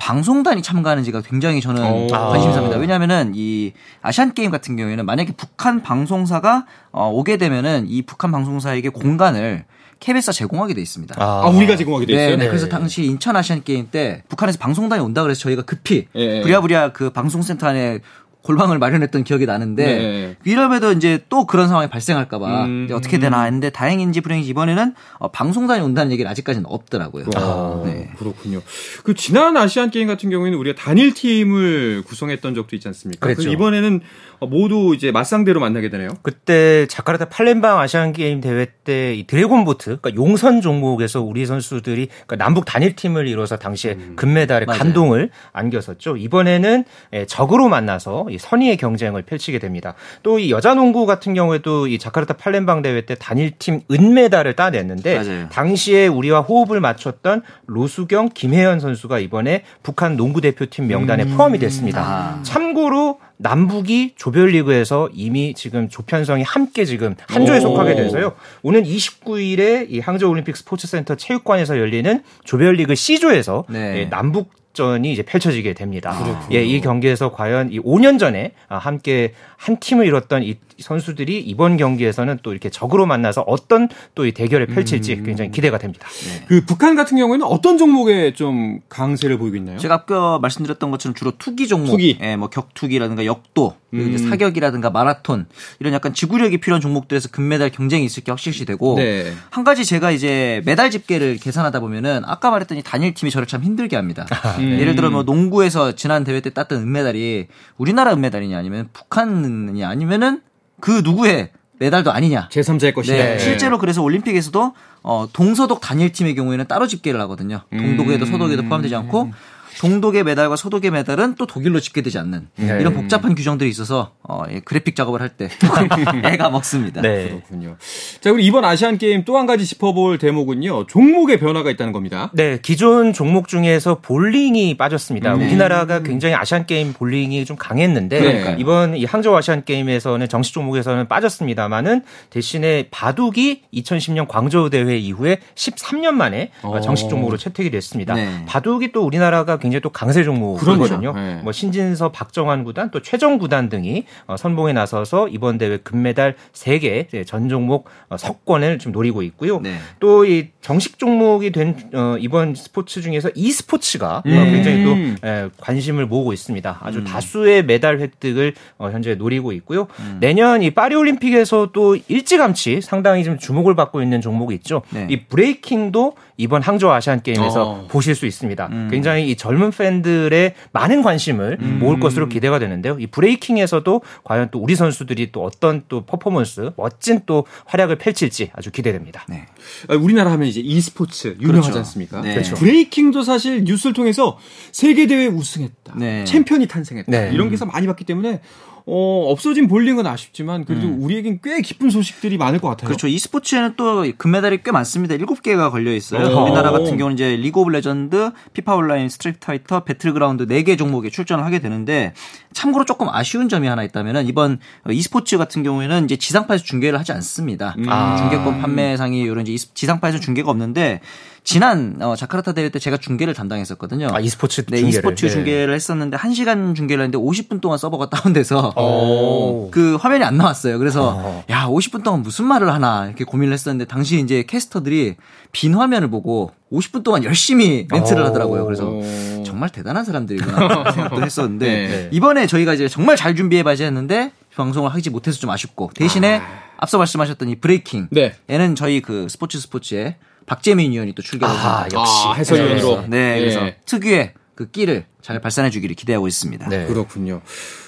방송단이 0.00 0.62
참가하는지가 0.62 1.20
굉장히 1.20 1.60
저는 1.60 1.82
오. 1.84 2.06
관심사입니다. 2.08 2.78
왜냐하면은 2.78 3.32
이 3.36 3.72
아시안 4.00 4.32
게임 4.34 4.50
같은 4.50 4.74
경우에는 4.74 5.04
만약에 5.04 5.32
북한 5.36 5.82
방송사가 5.82 6.66
어, 6.90 7.10
오게 7.10 7.36
되면은 7.36 7.86
이 7.86 8.02
북한 8.02 8.32
방송사에게 8.32 8.88
공간을 8.88 9.64
KBS가 10.00 10.32
제공하게 10.32 10.72
돼 10.72 10.80
있습니다. 10.80 11.14
아, 11.18 11.46
우리가 11.48 11.76
제공하게 11.76 12.06
돼 12.06 12.12
있어요. 12.14 12.30
네, 12.30 12.36
네. 12.36 12.48
그래서 12.48 12.68
당시 12.68 13.04
인천 13.04 13.36
아시안 13.36 13.62
게임 13.62 13.88
때 13.90 14.22
북한에서 14.30 14.58
방송단이 14.58 15.02
온다 15.02 15.22
그래서 15.22 15.40
저희가 15.42 15.62
급히 15.62 16.06
예, 16.16 16.38
예. 16.38 16.40
부랴부랴 16.40 16.92
그 16.92 17.10
방송센터 17.10 17.68
안에 17.68 18.00
골방을 18.42 18.78
마련했던 18.78 19.24
기억이 19.24 19.46
나는데 19.46 19.84
네. 19.84 20.36
이러면도 20.44 20.92
이제 20.92 21.20
또 21.28 21.46
그런 21.46 21.68
상황이 21.68 21.88
발생할까봐 21.88 22.64
음. 22.64 22.88
어떻게 22.92 23.18
되나 23.18 23.42
했는데 23.42 23.70
다행인지 23.70 24.20
불행인지 24.20 24.48
이번에는 24.50 24.94
어, 25.18 25.30
방송단이 25.30 25.82
온다는 25.82 26.10
얘기를 26.12 26.30
아직까지는 26.30 26.66
없더라고요. 26.66 27.26
아, 27.36 27.82
네. 27.84 28.10
그렇군요. 28.18 28.62
그 29.04 29.14
지난 29.14 29.56
아시안 29.56 29.90
게임 29.90 30.08
같은 30.08 30.30
경우에는 30.30 30.58
우리가 30.58 30.80
단일 30.80 31.12
팀을 31.12 32.02
구성했던 32.06 32.54
적도 32.54 32.76
있지 32.76 32.88
않습니까? 32.88 33.26
그랬죠. 33.26 33.44
그 33.44 33.52
이번에는 33.52 34.00
모두 34.48 34.92
이제 34.94 35.12
맞상대로 35.12 35.60
만나게 35.60 35.90
되네요. 35.90 36.10
그때 36.22 36.86
자카르타 36.86 37.26
팔렘방 37.26 37.78
아시안 37.78 38.12
게임 38.12 38.40
대회 38.40 38.66
때이 38.84 39.26
드래곤 39.26 39.64
보트, 39.64 39.98
그러니까 40.00 40.14
용선 40.14 40.60
종목에서 40.60 41.20
우리 41.22 41.46
선수들이 41.46 42.08
그러니까 42.26 42.36
남북 42.36 42.64
단일 42.64 42.96
팀을 42.96 43.28
이뤄서 43.28 43.56
당시에 43.56 43.96
금메달에 44.16 44.66
맞아요. 44.66 44.78
감동을 44.78 45.30
안겼었죠. 45.52 46.16
이번에는 46.16 46.84
예, 47.12 47.26
적으로 47.26 47.68
만나서 47.68 48.26
이 48.30 48.38
선의의 48.38 48.76
경쟁을 48.76 49.22
펼치게 49.22 49.58
됩니다. 49.58 49.94
또 50.22 50.40
이 50.40 50.50
여자 50.50 50.72
농구 50.74 51.04
같은 51.04 51.34
경우에도 51.34 51.86
이 51.86 51.98
자카르타 51.98 52.34
팔렘방 52.34 52.80
대회 52.80 53.02
때 53.02 53.14
단일 53.14 53.52
팀 53.58 53.82
은메달을 53.90 54.54
따냈는데 54.56 55.16
맞아요. 55.18 55.48
당시에 55.50 56.06
우리와 56.06 56.40
호흡을 56.40 56.80
맞췄던 56.80 57.42
로수경, 57.66 58.30
김혜연 58.32 58.80
선수가 58.80 59.18
이번에 59.18 59.64
북한 59.82 60.16
농구 60.16 60.40
대표팀 60.40 60.86
명단에 60.86 61.26
포함이 61.26 61.58
됐습니다. 61.58 62.00
아. 62.02 62.42
참고로 62.42 63.18
남북이 63.42 64.12
조별리그에서 64.16 65.08
이미 65.14 65.54
지금 65.54 65.88
조편성이 65.88 66.42
함께 66.42 66.84
지금 66.84 67.14
한 67.26 67.46
조에 67.46 67.56
오. 67.58 67.60
속하게 67.60 67.94
돼서요. 67.94 68.32
오는 68.62 68.82
29일에 68.82 69.86
이 69.88 69.98
항저우 69.98 70.28
올림픽 70.28 70.56
스포츠센터 70.56 71.14
체육관에서 71.14 71.78
열리는 71.78 72.22
조별리그 72.44 72.94
C조에서 72.94 73.64
네. 73.68 74.00
예, 74.00 74.04
남북 74.10 74.50
전이 74.72 75.10
이제 75.12 75.22
펼쳐지게 75.22 75.72
됩니다. 75.72 76.14
예, 76.52 76.62
이 76.62 76.80
경기에서 76.80 77.32
과연 77.32 77.72
이 77.72 77.80
5년 77.80 78.18
전에 78.18 78.52
아, 78.68 78.78
함께 78.78 79.32
한 79.56 79.78
팀을 79.80 80.06
이뤘던 80.06 80.44
이 80.44 80.58
선수들이 80.80 81.40
이번 81.40 81.76
경기에서는 81.76 82.38
또 82.42 82.52
이렇게 82.52 82.70
적으로 82.70 83.06
만나서 83.06 83.42
어떤 83.42 83.88
또 84.14 84.30
이 84.30 84.32
대결을 84.32 84.66
펼칠지 84.66 85.22
굉장히 85.22 85.50
기대가 85.50 85.78
됩니다. 85.78 86.06
그 86.46 86.64
북한 86.64 86.94
같은 86.94 87.16
경우에는 87.16 87.44
어떤 87.46 87.78
종목에 87.78 88.32
좀 88.34 88.80
강세를 88.88 89.38
보이고 89.38 89.56
있나요? 89.56 89.78
제가 89.78 89.94
아까 89.94 90.38
말씀드렸던 90.40 90.90
것처럼 90.90 91.14
주로 91.14 91.32
투기 91.38 91.66
종목, 91.68 91.92
투기. 91.92 92.18
예, 92.20 92.36
뭐 92.36 92.48
격투기라든가 92.48 93.24
역도, 93.26 93.74
그리고 93.90 94.10
이제 94.10 94.22
음. 94.24 94.28
사격이라든가 94.30 94.90
마라톤 94.90 95.46
이런 95.80 95.92
약간 95.92 96.12
지구력이 96.14 96.58
필요한 96.58 96.80
종목들에서 96.80 97.28
금메달 97.30 97.70
경쟁이 97.70 98.04
있을 98.04 98.22
게 98.22 98.30
확실시 98.30 98.64
되고 98.64 98.96
네. 98.96 99.32
한 99.50 99.64
가지 99.64 99.84
제가 99.84 100.10
이제 100.10 100.62
메달 100.64 100.90
집계를 100.90 101.36
계산하다 101.38 101.80
보면은 101.80 102.22
아까 102.26 102.50
말했던 102.50 102.78
이 102.78 102.82
단일 102.82 103.14
팀이 103.14 103.30
저를 103.30 103.46
참 103.46 103.62
힘들게 103.62 103.96
합니다. 103.96 104.26
음. 104.58 104.78
예를 104.80 104.94
들어 104.94 105.10
뭐 105.10 105.22
농구에서 105.24 105.92
지난 105.92 106.24
대회 106.24 106.40
때 106.40 106.50
땄던 106.50 106.82
은메달이 106.82 107.48
우리나라 107.78 108.12
은메달이냐 108.12 108.56
아니면 108.56 108.88
북한이냐 108.92 109.88
아니면은 109.88 110.40
그 110.80 111.02
누구의 111.04 111.50
메달도 111.78 112.12
아니냐. 112.12 112.48
제3자의 112.50 112.94
것이다. 112.94 113.16
네, 113.16 113.38
실제로 113.38 113.78
그래서 113.78 114.02
올림픽에서도 114.02 114.74
어, 115.02 115.28
동서독 115.32 115.80
단일 115.80 116.12
팀의 116.12 116.34
경우에는 116.34 116.66
따로 116.66 116.86
집계를 116.86 117.18
하거든요. 117.22 117.62
동독에도 117.70 118.26
서독에도 118.26 118.64
포함되지 118.64 118.94
않고 118.96 119.32
동독의 119.80 120.24
메달과 120.24 120.56
서독의 120.56 120.90
메달은 120.90 121.36
또 121.36 121.46
독일로 121.46 121.80
집계되지 121.80 122.18
않는 122.18 122.48
이런 122.58 122.92
복잡한 122.92 123.34
규정들이 123.34 123.70
있어서 123.70 124.12
어, 124.22 124.42
예, 124.50 124.60
그래픽 124.60 124.94
작업을 124.94 125.22
할 125.22 125.30
때 125.30 125.48
애가 126.24 126.50
먹습니다. 126.50 127.00
네. 127.00 127.28
그렇군요. 127.28 127.76
자, 128.20 128.30
그리고 128.30 128.40
이번 128.40 128.64
아시안 128.64 128.98
게임 128.98 129.24
또 129.24 129.38
한 129.38 129.46
가지 129.46 129.64
짚어볼 129.64 130.18
대목은요. 130.18 130.86
종목의 130.86 131.38
변화가 131.38 131.70
있다는 131.70 131.94
겁니다. 131.94 132.30
네, 132.34 132.58
기존 132.60 133.14
종목 133.14 133.48
중에서 133.48 134.00
볼링이 134.00 134.76
빠졌습니다. 134.76 135.34
우리나라가 135.34 136.02
굉장히 136.02 136.34
아시안 136.34 136.66
게임 136.66 136.92
볼링이 136.92 137.44
좀 137.46 137.56
강했는데 137.56 138.20
그러니까요. 138.20 138.56
이번 138.58 138.96
이 138.96 139.04
항저우 139.06 139.34
아시안 139.34 139.64
게임에서는 139.64 140.28
정식 140.28 140.52
종목에서는 140.52 141.08
빠졌습니다만은 141.08 142.02
대신에 142.28 142.88
바둑이 142.90 143.62
2010년 143.72 144.26
광저우 144.28 144.68
대회 144.68 144.98
이후에 144.98 145.38
13년 145.54 146.10
만에 146.10 146.50
어. 146.62 146.80
정식 146.80 147.08
종목으로 147.08 147.38
채택이 147.38 147.70
됐습니다. 147.70 148.14
네. 148.14 148.44
바둑이 148.46 148.92
또 148.92 149.06
우리나라가 149.06 149.56
굉장히 149.58 149.69
또 149.78 149.90
강세 149.90 150.24
종목이거든요. 150.24 151.12
네. 151.12 151.40
뭐 151.42 151.52
신진서, 151.52 152.10
박정환 152.10 152.64
구단 152.64 152.90
또 152.90 153.00
최정 153.00 153.38
구단 153.38 153.68
등이 153.68 154.04
어, 154.26 154.36
선봉에 154.36 154.72
나서서 154.72 155.28
이번 155.28 155.58
대회 155.58 155.76
금메달 155.76 156.34
3개 156.52 157.26
전 157.26 157.48
종목 157.48 157.88
어, 158.08 158.16
석권을 158.16 158.78
좀 158.78 158.90
노리고 158.90 159.22
있고요. 159.22 159.60
네. 159.60 159.76
또이 160.00 160.48
정식 160.60 160.98
종목이 160.98 161.52
된 161.52 161.76
어, 161.94 162.16
이번 162.18 162.54
스포츠 162.54 163.00
중에서 163.00 163.30
e 163.34 163.52
스포츠가 163.52 164.18
어, 164.18 164.22
음. 164.26 164.52
굉장히 164.52 164.84
또 164.84 165.26
에, 165.26 165.48
관심을 165.58 166.06
모으고 166.06 166.32
있습니다. 166.32 166.78
아주 166.82 167.04
다수의 167.04 167.64
메달 167.64 168.00
획득을 168.00 168.54
어, 168.78 168.90
현재 168.90 169.14
노리고 169.14 169.52
있고요. 169.52 169.86
내년 170.18 170.62
이 170.62 170.70
파리 170.70 170.94
올림픽에서 170.94 171.70
또 171.72 171.96
일찌감치 172.08 172.80
상당히 172.80 173.24
좀 173.24 173.38
주목을 173.38 173.74
받고 173.76 174.02
있는 174.02 174.20
종목이 174.20 174.54
있죠. 174.56 174.82
네. 174.90 175.06
이 175.10 175.24
브레이킹도 175.24 176.14
이번 176.40 176.62
항저우 176.62 176.90
아시안 176.90 177.22
게임에서 177.22 177.70
어. 177.70 177.86
보실 177.88 178.14
수 178.14 178.26
있습니다. 178.26 178.68
굉장히 178.90 179.30
이 179.30 179.36
젊은 179.36 179.70
팬들의 179.70 180.54
많은 180.72 181.02
관심을 181.02 181.58
모을 181.58 182.00
것으로 182.00 182.28
기대가 182.28 182.58
되는데요. 182.58 182.96
이 182.98 183.06
브레이킹에서도 183.06 184.02
과연 184.24 184.48
또 184.50 184.58
우리 184.58 184.74
선수들이 184.74 185.32
또 185.32 185.42
어떤 185.44 185.82
또 185.88 186.04
퍼포먼스, 186.06 186.70
멋진 186.76 187.20
또 187.26 187.46
활약을 187.66 187.98
펼칠지 187.98 188.50
아주 188.54 188.70
기대됩니다. 188.70 189.24
네. 189.28 189.46
아, 189.88 189.94
우리나라 189.94 190.32
하면 190.32 190.48
이제 190.48 190.60
e스포츠 190.60 191.36
유명하지 191.40 191.70
그렇죠. 191.70 191.78
않습니까? 191.78 192.20
네. 192.22 192.34
그렇죠. 192.34 192.54
브레이킹도 192.56 193.22
사실 193.22 193.64
뉴스를 193.64 193.92
통해서 193.92 194.38
세계 194.72 195.06
대회 195.06 195.26
우승했다, 195.26 195.94
네. 195.96 196.24
챔피언이 196.24 196.66
탄생했다 196.66 197.10
네. 197.10 197.30
이런 197.32 197.50
기사 197.50 197.64
많이 197.64 197.86
봤기 197.86 198.04
때문에 198.04 198.40
어, 198.86 199.26
없어진 199.30 199.68
볼링은 199.68 200.06
아쉽지만 200.06 200.64
그래도 200.64 200.88
우리에겐 200.88 201.40
꽤 201.42 201.60
기쁜 201.60 201.90
소식들이 201.90 202.38
많을 202.38 202.58
것 202.58 202.68
같아요. 202.68 202.88
그렇죠. 202.88 203.06
e스포츠에는 203.08 203.74
또 203.76 204.04
금메달이 204.16 204.62
꽤 204.64 204.72
많습니다. 204.72 205.14
7개가 205.16 205.70
걸려 205.70 205.92
있어요. 205.92 206.36
오. 206.36 206.42
우리나라 206.44 206.70
같은 206.70 206.96
경우는 206.96 207.14
이제 207.14 207.36
리그 207.36 207.60
오브 207.60 207.70
레전드, 207.70 208.30
피파 208.52 208.74
온라인, 208.74 209.08
스트리트 209.08 209.38
파이터, 209.40 209.84
배틀그라운드 209.84 210.46
4개 210.46 210.78
종목에 210.78 211.10
출전을 211.10 211.44
하게 211.44 211.58
되는데 211.58 212.14
참고로 212.52 212.84
조금 212.84 213.08
아쉬운 213.08 213.48
점이 213.48 213.68
하나 213.68 213.82
있다면은 213.84 214.26
이번 214.26 214.58
e스포츠 214.90 215.38
같은 215.38 215.62
경우에는 215.62 216.04
이제 216.04 216.16
지상파에서 216.16 216.64
중계를 216.64 216.98
하지 216.98 217.12
않습니다. 217.12 217.76
아. 217.88 218.16
중계권 218.16 218.60
판매상이 218.60 219.20
이런 219.20 219.46
이제 219.46 219.52
이- 219.52 219.56
지상파에서 219.74 220.18
중계가 220.18 220.50
없는데 220.50 221.00
지난 221.42 221.96
어, 222.02 222.16
자카르타 222.16 222.52
대회 222.52 222.68
때 222.68 222.78
제가 222.78 222.96
중계를 222.98 223.32
담당했었거든요. 223.34 224.08
아, 224.12 224.20
e스포츠 224.20 224.62
네, 224.66 224.78
중계를. 224.78 224.88
e스포츠 224.88 225.26
네. 225.26 225.32
중계를 225.32 225.74
했었는데 225.74 226.16
1시간 226.18 226.74
중계를 226.74 227.04
했는데 227.04 227.24
50분 227.24 227.60
동안 227.60 227.78
서버가 227.78 228.10
다운돼서 228.10 228.74
오. 228.76 229.70
그 229.70 229.96
화면이 229.96 230.22
안 230.24 230.36
나왔어요. 230.36 230.78
그래서 230.78 231.14
어. 231.16 231.44
야 231.50 231.66
50분 231.66 232.02
동안 232.02 232.22
무슨 232.22 232.44
말을 232.46 232.72
하나 232.74 233.06
이렇게 233.06 233.24
고민을 233.24 233.54
했었는데 233.54 233.86
당시 233.86 234.18
이제 234.20 234.42
캐스터들이 234.46 235.16
빈 235.52 235.74
화면을 235.74 236.10
보고 236.10 236.52
50분 236.72 237.02
동안 237.02 237.24
열심히 237.24 237.86
멘트를 237.90 238.22
오. 238.22 238.26
하더라고요. 238.26 238.64
그래서 238.64 238.88
오. 238.88 239.42
정말 239.44 239.70
대단한 239.70 240.04
사람들이구나 240.04 240.92
생각도 240.92 241.22
했었는데 241.22 241.66
네. 241.66 242.08
이번에 242.12 242.46
저희가 242.46 242.74
이제 242.74 242.88
정말 242.88 243.16
잘 243.16 243.34
준비해봐야지 243.34 243.84
했는데 243.84 244.32
방송을 244.54 244.92
하지 244.94 245.10
못해서 245.10 245.38
좀 245.38 245.50
아쉽고 245.50 245.90
대신에 245.94 246.40
앞서 246.76 246.98
말씀하셨던 246.98 247.48
이 247.48 247.56
브레이킹 247.56 248.08
네. 248.10 248.34
에는 248.48 248.74
저희 248.74 249.00
그 249.00 249.26
스포츠 249.28 249.58
스포츠에 249.60 250.16
박재민 250.46 250.92
위원이 250.92 251.14
또 251.14 251.22
출격을 251.22 251.54
아, 251.54 251.58
합니다. 251.80 252.00
역시. 252.00 252.12
아, 252.26 252.32
해설위원으로. 252.32 253.04
네, 253.08 253.38
그래서 253.38 253.60
네. 253.60 253.76
특유의 253.86 254.34
그 254.60 254.70
끼를 254.70 255.06
잘 255.22 255.40
발산해 255.40 255.70
주기를 255.70 255.96
기대하고 255.96 256.28
있습니다. 256.28 256.68
네. 256.68 256.84
그렇군요. 256.84 257.40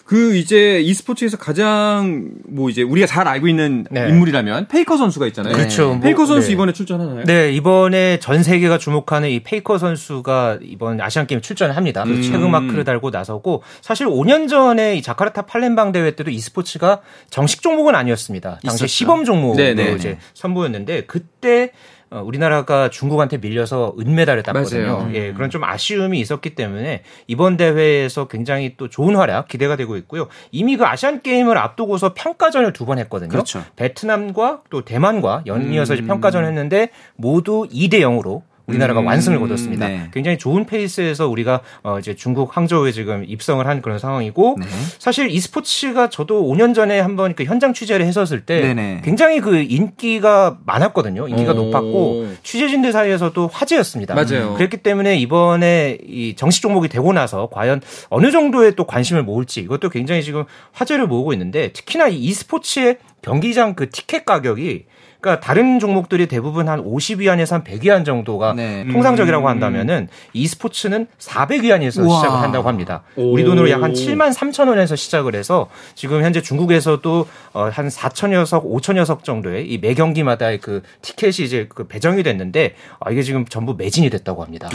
그 0.07 0.37
이제 0.37 0.81
e스포츠에서 0.81 1.37
가장 1.37 2.31
뭐 2.49 2.71
이제 2.71 2.81
우리가 2.81 3.07
잘 3.07 3.29
알고 3.29 3.47
있는 3.47 3.85
네. 3.91 4.09
인물이라면 4.09 4.69
페이커 4.69 4.97
선수가 4.97 5.27
있잖아요. 5.27 5.55
그렇죠. 5.55 5.89
뭐, 5.89 6.01
페이커 6.01 6.25
선수 6.25 6.47
네. 6.47 6.55
이번에 6.55 6.73
출전하나요? 6.73 7.25
네, 7.27 7.53
이번에 7.53 8.19
전 8.21 8.43
세계가 8.43 8.79
주목하는 8.79 9.29
이 9.29 9.43
페이커 9.43 9.77
선수가 9.77 10.61
이번 10.63 11.03
아시안 11.03 11.27
게임 11.27 11.43
출전을 11.43 11.77
합니다. 11.77 12.05
음. 12.05 12.23
태그 12.23 12.39
마크를 12.39 12.85
달고 12.85 13.11
나서고 13.11 13.63
사실 13.83 14.07
5년 14.07 14.49
전에 14.49 14.97
이 14.97 15.03
자카르타 15.03 15.43
팔렘방 15.43 15.93
대회 15.93 16.13
때도 16.13 16.31
e스포츠가 16.31 17.03
정식 17.29 17.61
종목은 17.61 17.95
아니었습니다. 17.95 18.61
당시 18.63 18.85
있었죠. 18.85 18.87
시범 18.87 19.27
종목으로 19.27 19.63
네, 19.63 19.75
네, 19.75 19.93
이제 19.93 20.13
네. 20.13 20.19
선보였는데 20.33 21.05
그때 21.05 21.65
어, 21.65 22.02
우리나라가 22.21 22.91
중국한테 22.91 23.39
밀려서 23.39 23.95
은메달을 23.99 24.43
땄거든요. 24.43 24.97
맞아요. 24.99 25.11
예, 25.15 25.33
그런 25.33 25.49
좀 25.51 25.65
아쉬움이 25.65 26.21
있었기 26.21 26.55
때문에 26.55 27.03
이번 27.27 27.57
대회에서 27.57 28.29
굉장히 28.29 28.75
또 28.77 28.89
좋은 28.89 29.17
활약 29.17 29.49
기대가 29.49 29.77
되고 29.77 29.97
있고요. 29.97 30.29
이미 30.51 30.77
그 30.77 30.85
아시안 30.85 31.23
게임을 31.23 31.57
앞두고서 31.59 32.13
평가전을 32.15 32.73
두 32.73 32.83
번 32.85 32.99
했거든요. 32.99 33.29
그렇죠. 33.31 33.63
베트남과 33.77 34.63
또 34.69 34.85
대만과 34.85 35.45
연이어서 35.47 35.95
음. 35.95 35.99
이제 35.99 36.07
평가전을 36.07 36.49
했는데 36.49 36.89
모두 37.17 37.67
2대 37.73 38.01
0으로 38.01 38.43
우리나라가 38.67 39.01
음. 39.01 39.07
완승을 39.07 39.39
거뒀습니다. 39.41 39.89
네. 39.89 40.11
굉장히 40.13 40.39
좋은 40.39 40.65
페이스에서 40.67 41.29
우리가 41.29 41.61
어 41.83 41.99
이제 41.99 42.15
중국 42.15 42.57
항저우에 42.57 42.93
지금 42.93 43.25
입성을 43.27 43.67
한 43.67 43.83
그런 43.83 43.99
상황이고 43.99 44.57
네. 44.61 44.67
사실 44.99 45.31
e스포츠가 45.31 46.11
저도 46.11 46.45
5년 46.45 46.75
전에 46.75 47.01
한번 47.01 47.35
그 47.35 47.45
현장 47.45 47.73
취재를 47.73 48.07
했었을 48.07 48.47
때 48.47 48.61
네네. 48.61 49.03
굉장히 49.05 49.41
그 49.41 49.57
인기가 49.57 50.59
많았거든요. 50.65 51.29
인기가 51.29 51.53
오. 51.53 51.57
높았고 51.57 52.29
취재진들 52.43 52.93
사이에서도 52.93 53.49
화제였습니다. 53.53 54.15
맞아요. 54.15 54.55
그랬기 54.55 54.79
때문에 54.79 55.17
이번에 55.17 55.99
이 56.07 56.35
정식 56.37 56.63
종목이 56.63 56.89
되고 56.89 57.13
나서 57.13 57.49
과연 57.51 57.81
어느 58.09 58.31
정도의 58.31 58.77
또 58.77 58.85
관심을 58.85 59.23
모을지 59.23 59.61
이것도 59.61 59.91
굉장히 59.91 60.23
지금 60.23 60.45
화제를 60.73 61.07
모으고 61.07 61.33
있는데 61.33 61.73
특히나 61.73 62.09
이 62.09 62.17
e스포츠의 62.25 62.99
경기장 63.23 63.75
그 63.75 63.91
티켓 63.91 64.25
가격이 64.25 64.85
그러니까 65.23 65.39
다른 65.41 65.79
종목들이 65.79 66.27
대부분 66.27 66.69
한 66.69 66.83
50위 66.85 67.29
안에서 67.29 67.55
한 67.55 67.63
100위 67.65 67.91
안 67.91 68.05
정도가 68.05 68.55
네. 68.55 68.85
통상적이라고 68.91 69.49
한다면은 69.49 70.09
e스포츠는 70.33 71.07
400위 71.21 71.71
안에서 71.73 72.03
우와. 72.03 72.17
시작을 72.17 72.39
한다고 72.41 72.69
합니다. 72.69 73.05
오. 73.15 73.33
우리 73.33 73.45
돈으로 73.45 73.71
약 73.71 73.83
한 73.83 73.93
7만 73.93 74.33
3천 74.35 74.69
원에서 74.69 74.97
시작을 74.97 75.35
해서 75.37 75.69
지금 75.95 76.23
현재 76.25 76.41
중국에서도 76.43 77.27
어, 77.53 77.65
한 77.73 77.89
4천여 77.89 78.47
석, 78.47 78.65
5천여 78.65 79.05
석 79.05 79.23
정도의 79.25 79.67
이 79.73 79.79
매 79.83 79.95
경기마다의 79.95 80.59
그 80.59 80.83
티켓이 81.03 81.45
이제 81.47 81.67
그 81.69 81.87
배정이 81.87 82.23
됐는데 82.23 82.75
아, 83.01 83.11
이게 83.11 83.23
지금 83.23 83.45
전부 83.47 83.75
매진이 83.77 84.11
됐다고 84.11 84.43
합니다. 84.45 84.69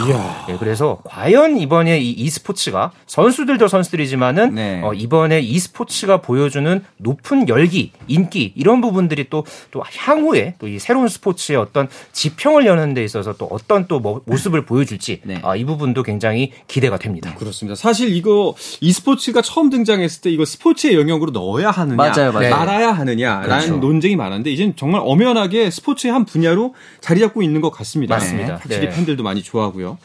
예, 0.50 0.56
그래서 0.58 0.98
과연 1.04 1.58
이번에 1.58 1.98
이 1.98 2.10
e스포츠가 2.12 2.92
선수들도 3.06 3.68
선수들이지만은 3.68 4.54
네. 4.54 4.80
어, 4.82 4.92
이번에 4.94 5.40
e스포츠가 5.40 6.20
보여주는 6.22 6.84
높은 6.98 7.48
열기, 7.48 7.92
인기 8.06 8.52
이런 8.56 8.80
부분들이 8.80 9.28
또 9.28 9.44
또 9.70 9.82
향후 9.96 10.36
에 10.38 10.54
또 10.58 10.68
이 10.68 10.78
새로운 10.78 11.08
스포츠의 11.08 11.56
어떤 11.58 11.88
지평을 12.12 12.66
여는 12.66 12.94
데 12.94 13.02
있어서 13.04 13.34
또 13.34 13.46
어떤 13.50 13.86
또 13.88 14.00
뭐- 14.00 14.22
모습을 14.26 14.64
보여줄지 14.66 15.20
네. 15.24 15.40
아, 15.42 15.56
이 15.56 15.64
부분도 15.64 16.02
굉장히 16.02 16.52
기대가 16.66 16.98
됩니다. 16.98 17.34
그렇습니다. 17.36 17.74
사실 17.74 18.14
이거 18.14 18.54
e스포츠가 18.80 19.42
처음 19.42 19.70
등장했을 19.70 20.20
때 20.22 20.30
이거 20.30 20.44
스포츠의 20.44 20.94
영역으로 20.96 21.30
넣어야 21.32 21.70
하느냐, 21.70 21.96
맞아요, 21.96 22.32
맞아요. 22.32 22.50
말아야 22.50 22.92
하느냐라는 22.92 23.48
그렇죠. 23.48 23.76
논쟁이 23.78 24.16
많았는데 24.16 24.50
이제는 24.50 24.74
정말 24.76 25.00
엄연하게 25.04 25.70
스포츠의 25.70 26.12
한 26.12 26.24
분야로 26.24 26.74
자리 27.00 27.20
잡고 27.20 27.42
있는 27.42 27.60
것 27.60 27.70
같습니다. 27.70 28.14
맞습니다. 28.16 28.54
확실히 28.54 28.88
네. 28.88 28.94
팬들도 28.94 29.22
많이 29.22 29.42
좋아하고요. 29.42 29.98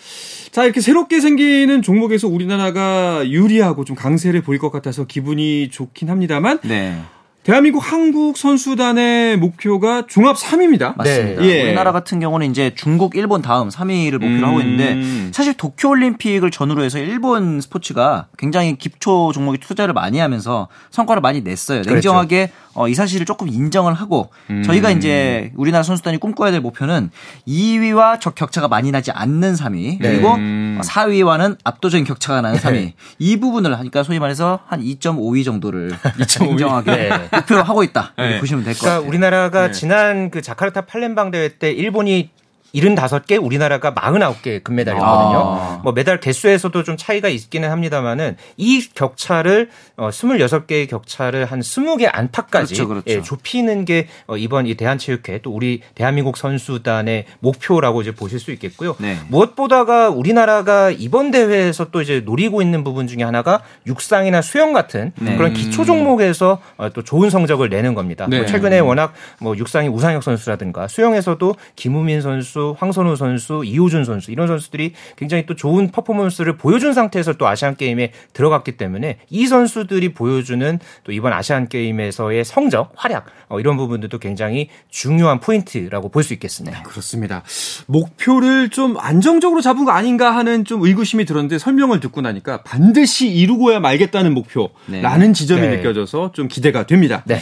자 0.52 0.64
이렇게 0.66 0.82
새롭게 0.82 1.20
생기는 1.20 1.82
종목에서 1.82 2.28
우리나라가 2.28 3.28
유리하고 3.28 3.86
좀 3.86 3.96
강세를 3.96 4.42
보일 4.42 4.60
것 4.60 4.72
같아서 4.72 5.06
기분이 5.06 5.70
좋긴 5.72 6.10
합니다만 6.10 6.60
네. 6.64 6.98
대한민국 7.44 7.80
한국 7.80 8.38
선수단의 8.38 9.38
목표가 9.38 10.06
종합 10.08 10.38
3위입니다. 10.38 10.96
맞습니다. 10.96 11.42
네. 11.42 11.48
예. 11.50 11.64
우리나라 11.64 11.92
같은 11.92 12.22
경우는 12.22 12.50
이제 12.50 12.72
중국, 12.74 13.18
일본 13.18 13.42
다음 13.42 13.68
3위를 13.68 14.14
목표로 14.14 14.48
하고 14.48 14.62
있는데 14.62 14.94
음. 14.94 15.32
사실 15.34 15.54
도쿄 15.54 15.90
올림픽을 15.90 16.52
전후로 16.52 16.84
해서 16.84 17.00
일본 17.00 17.60
스포츠가 17.60 18.28
굉장히 18.38 18.78
기초 18.78 19.34
종목에 19.34 19.58
투자를 19.58 19.94
많이 19.94 20.20
하면서 20.20 20.70
성과를 20.92 21.22
많이 21.22 21.42
냈어요. 21.42 21.82
그렇죠. 21.82 21.96
냉정하게 21.96 22.50
어, 22.76 22.88
이 22.88 22.94
사실을 22.94 23.26
조금 23.26 23.50
인정을 23.50 23.94
하고 23.94 24.30
음. 24.50 24.64
저희가 24.64 24.92
이제 24.92 25.52
우리나라 25.56 25.84
선수단이 25.84 26.20
꿈꿔야 26.20 26.52
될 26.52 26.62
목표는 26.62 27.12
2위와 27.46 28.22
적 28.22 28.36
격차가 28.36 28.70
많이 28.70 28.90
나지 28.92 29.12
않는 29.12 29.56
3위 29.56 30.00
네. 30.00 30.00
그리고 30.00 30.38
음. 30.78 30.82
4위와는 30.82 31.58
압도적인 31.64 32.06
격차가 32.06 32.42
나는 32.42 32.60
3위 32.60 32.94
이 33.20 33.40
부분을 33.40 33.78
하니까 33.80 34.04
소위 34.04 34.20
말해서 34.20 34.60
한 34.68 34.82
2.5위 34.82 35.44
정도를 35.46 35.92
인정하게 36.42 36.92
네. 36.92 37.10
목표로 37.32 37.64
하고 37.64 37.84
있다 37.84 38.14
이렇게 38.18 38.34
네. 38.36 38.40
보시면 38.40 38.64
될것 38.64 38.80
그러니까 38.82 38.96
같아요. 38.98 39.10
우리나라가 39.10 39.68
네. 39.68 39.72
지난 39.72 40.30
그 40.30 40.42
자카르타 40.42 40.82
팔렘방 40.82 41.32
대회 41.32 41.50
때 41.58 41.72
일본이 41.72 42.30
75개, 42.74 43.42
우리나라가 43.42 43.94
49개 43.94 44.64
금메달이었거든요. 44.64 45.38
아. 45.38 45.82
뭐 45.84 45.94
메달 45.94 46.20
개수에서도 46.20 46.84
좀 46.84 46.98
차이가 46.98 47.30
있기는 47.30 47.70
합니다만은 47.70 48.36
이 48.58 48.82
격차를 48.94 49.70
어 49.96 50.10
26개의 50.10 50.90
격차를 50.90 51.46
한 51.46 51.60
20개 51.60 52.10
안팎까지 52.12 52.74
그렇죠, 52.74 52.88
그렇죠. 52.88 53.10
예, 53.10 53.22
좁히는 53.22 53.86
게 53.86 54.08
어, 54.28 54.38
이번 54.38 54.66
이 54.66 54.76
대한체육회 54.76 55.42
또 55.44 55.52
우리 55.52 55.82
대한민국 55.94 56.38
선수단의 56.38 57.26
목표라고 57.40 58.02
이제 58.02 58.12
보실 58.12 58.40
수 58.40 58.52
있겠고요. 58.52 58.96
네. 59.00 59.18
무엇보다가 59.28 60.10
우리나라가 60.10 60.90
이번 60.90 61.32
대회에서 61.32 61.92
또 61.92 62.02
이제 62.02 62.22
노리고 62.26 62.62
있는 62.62 62.84
부분 62.84 63.08
중에 63.08 63.24
하나가 63.24 63.62
육상이나 63.86 64.42
수영 64.42 64.74
같은 64.74 65.12
네. 65.20 65.38
그런 65.38 65.54
기초 65.54 65.86
종목에서 65.86 66.60
어, 66.78 66.90
또 66.90 67.04
좋은 67.04 67.30
성적을 67.30 67.70
내는 67.70 67.94
겁니다. 67.94 68.26
네. 68.30 68.38
뭐 68.38 68.46
최근에 68.46 68.80
워낙 68.80 69.14
뭐 69.40 69.56
육상의 69.56 69.90
우상혁 69.90 70.24
선수라든가 70.24 70.88
수영에서도 70.88 71.56
김우민 71.76 72.22
선수, 72.22 72.63
선수, 72.64 72.76
황선우 72.78 73.16
선수, 73.18 73.64
이호준 73.66 74.06
선수 74.06 74.32
이런 74.32 74.48
선수들이 74.48 74.94
굉장히 75.18 75.46
또 75.46 75.56
좋은 75.56 75.92
퍼포먼스를 75.92 76.56
보여준 76.56 76.94
상태에서 76.94 77.34
또 77.34 77.48
아시안 77.48 77.76
게임에 77.76 78.12
들어갔기 78.32 78.78
때문에 78.78 79.18
이 79.30 79.48
선수들이 79.48 80.14
보여주는 80.14 80.80
또 81.04 81.12
이번 81.12 81.34
아시안 81.34 81.68
게임에서의 81.68 82.46
성적, 82.46 82.94
활약 82.96 83.26
어, 83.50 83.60
이런 83.60 83.76
부분들도 83.78 84.18
굉장히 84.20 84.70
중요한 84.90 85.40
포인트라고 85.40 86.10
볼 86.10 86.24
수 86.24 86.32
있겠습니다. 86.34 86.84
그렇습니다. 86.84 87.44
목표를 87.88 88.70
좀 88.70 88.96
안정적으로 88.98 89.60
잡은 89.60 89.84
거 89.84 89.92
아닌가 89.92 90.34
하는 90.34 90.64
좀 90.64 90.82
의구심이 90.82 91.26
들었는데 91.26 91.60
설명을 91.60 92.00
듣고 92.00 92.22
나니까 92.22 92.62
반드시 92.64 93.28
이루고야 93.28 93.82
말겠다는 93.82 94.34
목표라는 94.34 94.72
네. 94.88 95.34
지점이 95.34 95.60
네. 95.60 95.76
느껴져서 95.76 96.32
좀 96.32 96.48
기대가 96.48 96.86
됩니다. 96.86 97.24
네. 97.26 97.42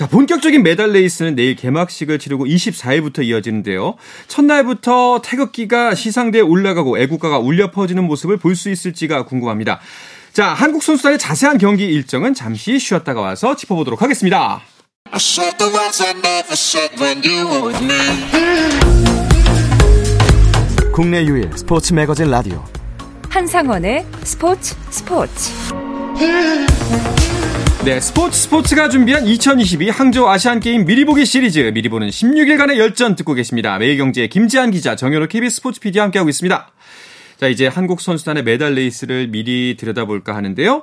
자, 0.00 0.06
본격적인 0.06 0.62
메달 0.62 0.92
레이스는 0.92 1.34
내일 1.34 1.54
개막식을 1.56 2.18
치르고 2.18 2.46
24일부터 2.46 3.22
이어지는데요. 3.22 3.96
첫날부터 4.28 5.20
태극기가 5.22 5.94
시상대에 5.94 6.40
올라가고 6.40 6.96
애국가가 6.98 7.38
울려 7.38 7.70
퍼지는 7.70 8.04
모습을 8.04 8.38
볼 8.38 8.56
수 8.56 8.70
있을지가 8.70 9.26
궁금합니다. 9.26 9.78
자, 10.32 10.54
한국 10.54 10.82
선수단의 10.82 11.18
자세한 11.18 11.58
경기 11.58 11.84
일정은 11.84 12.32
잠시 12.32 12.78
쉬었다가 12.78 13.20
와서 13.20 13.54
짚어보도록 13.54 14.00
하겠습니다. 14.00 14.62
국내 20.94 21.26
유일 21.26 21.50
스포츠 21.54 21.92
매거진 21.92 22.30
라디오 22.30 22.64
한상원의 23.28 24.06
스포츠 24.24 24.74
스포츠 24.88 25.52
네, 27.82 27.98
스포츠 27.98 28.40
스포츠가 28.40 28.90
준비한 28.90 29.26
2022 29.26 29.88
항저우 29.88 30.28
아시안 30.28 30.60
게임 30.60 30.84
미리 30.84 31.06
보기 31.06 31.24
시리즈 31.24 31.58
미리 31.72 31.88
보는 31.88 32.08
16일간의 32.08 32.76
열전 32.76 33.16
듣고 33.16 33.32
계십니다. 33.32 33.78
매일경제 33.78 34.26
김지한 34.26 34.70
기자, 34.70 34.96
정현호 34.96 35.28
KBS 35.28 35.56
스포츠 35.56 35.80
PD 35.80 35.98
함께하고 35.98 36.28
있습니다. 36.28 36.70
자, 37.38 37.48
이제 37.48 37.66
한국 37.66 38.02
선수단의 38.02 38.42
메달 38.42 38.74
레이스를 38.74 39.28
미리 39.28 39.76
들여다볼까 39.78 40.36
하는데요. 40.36 40.82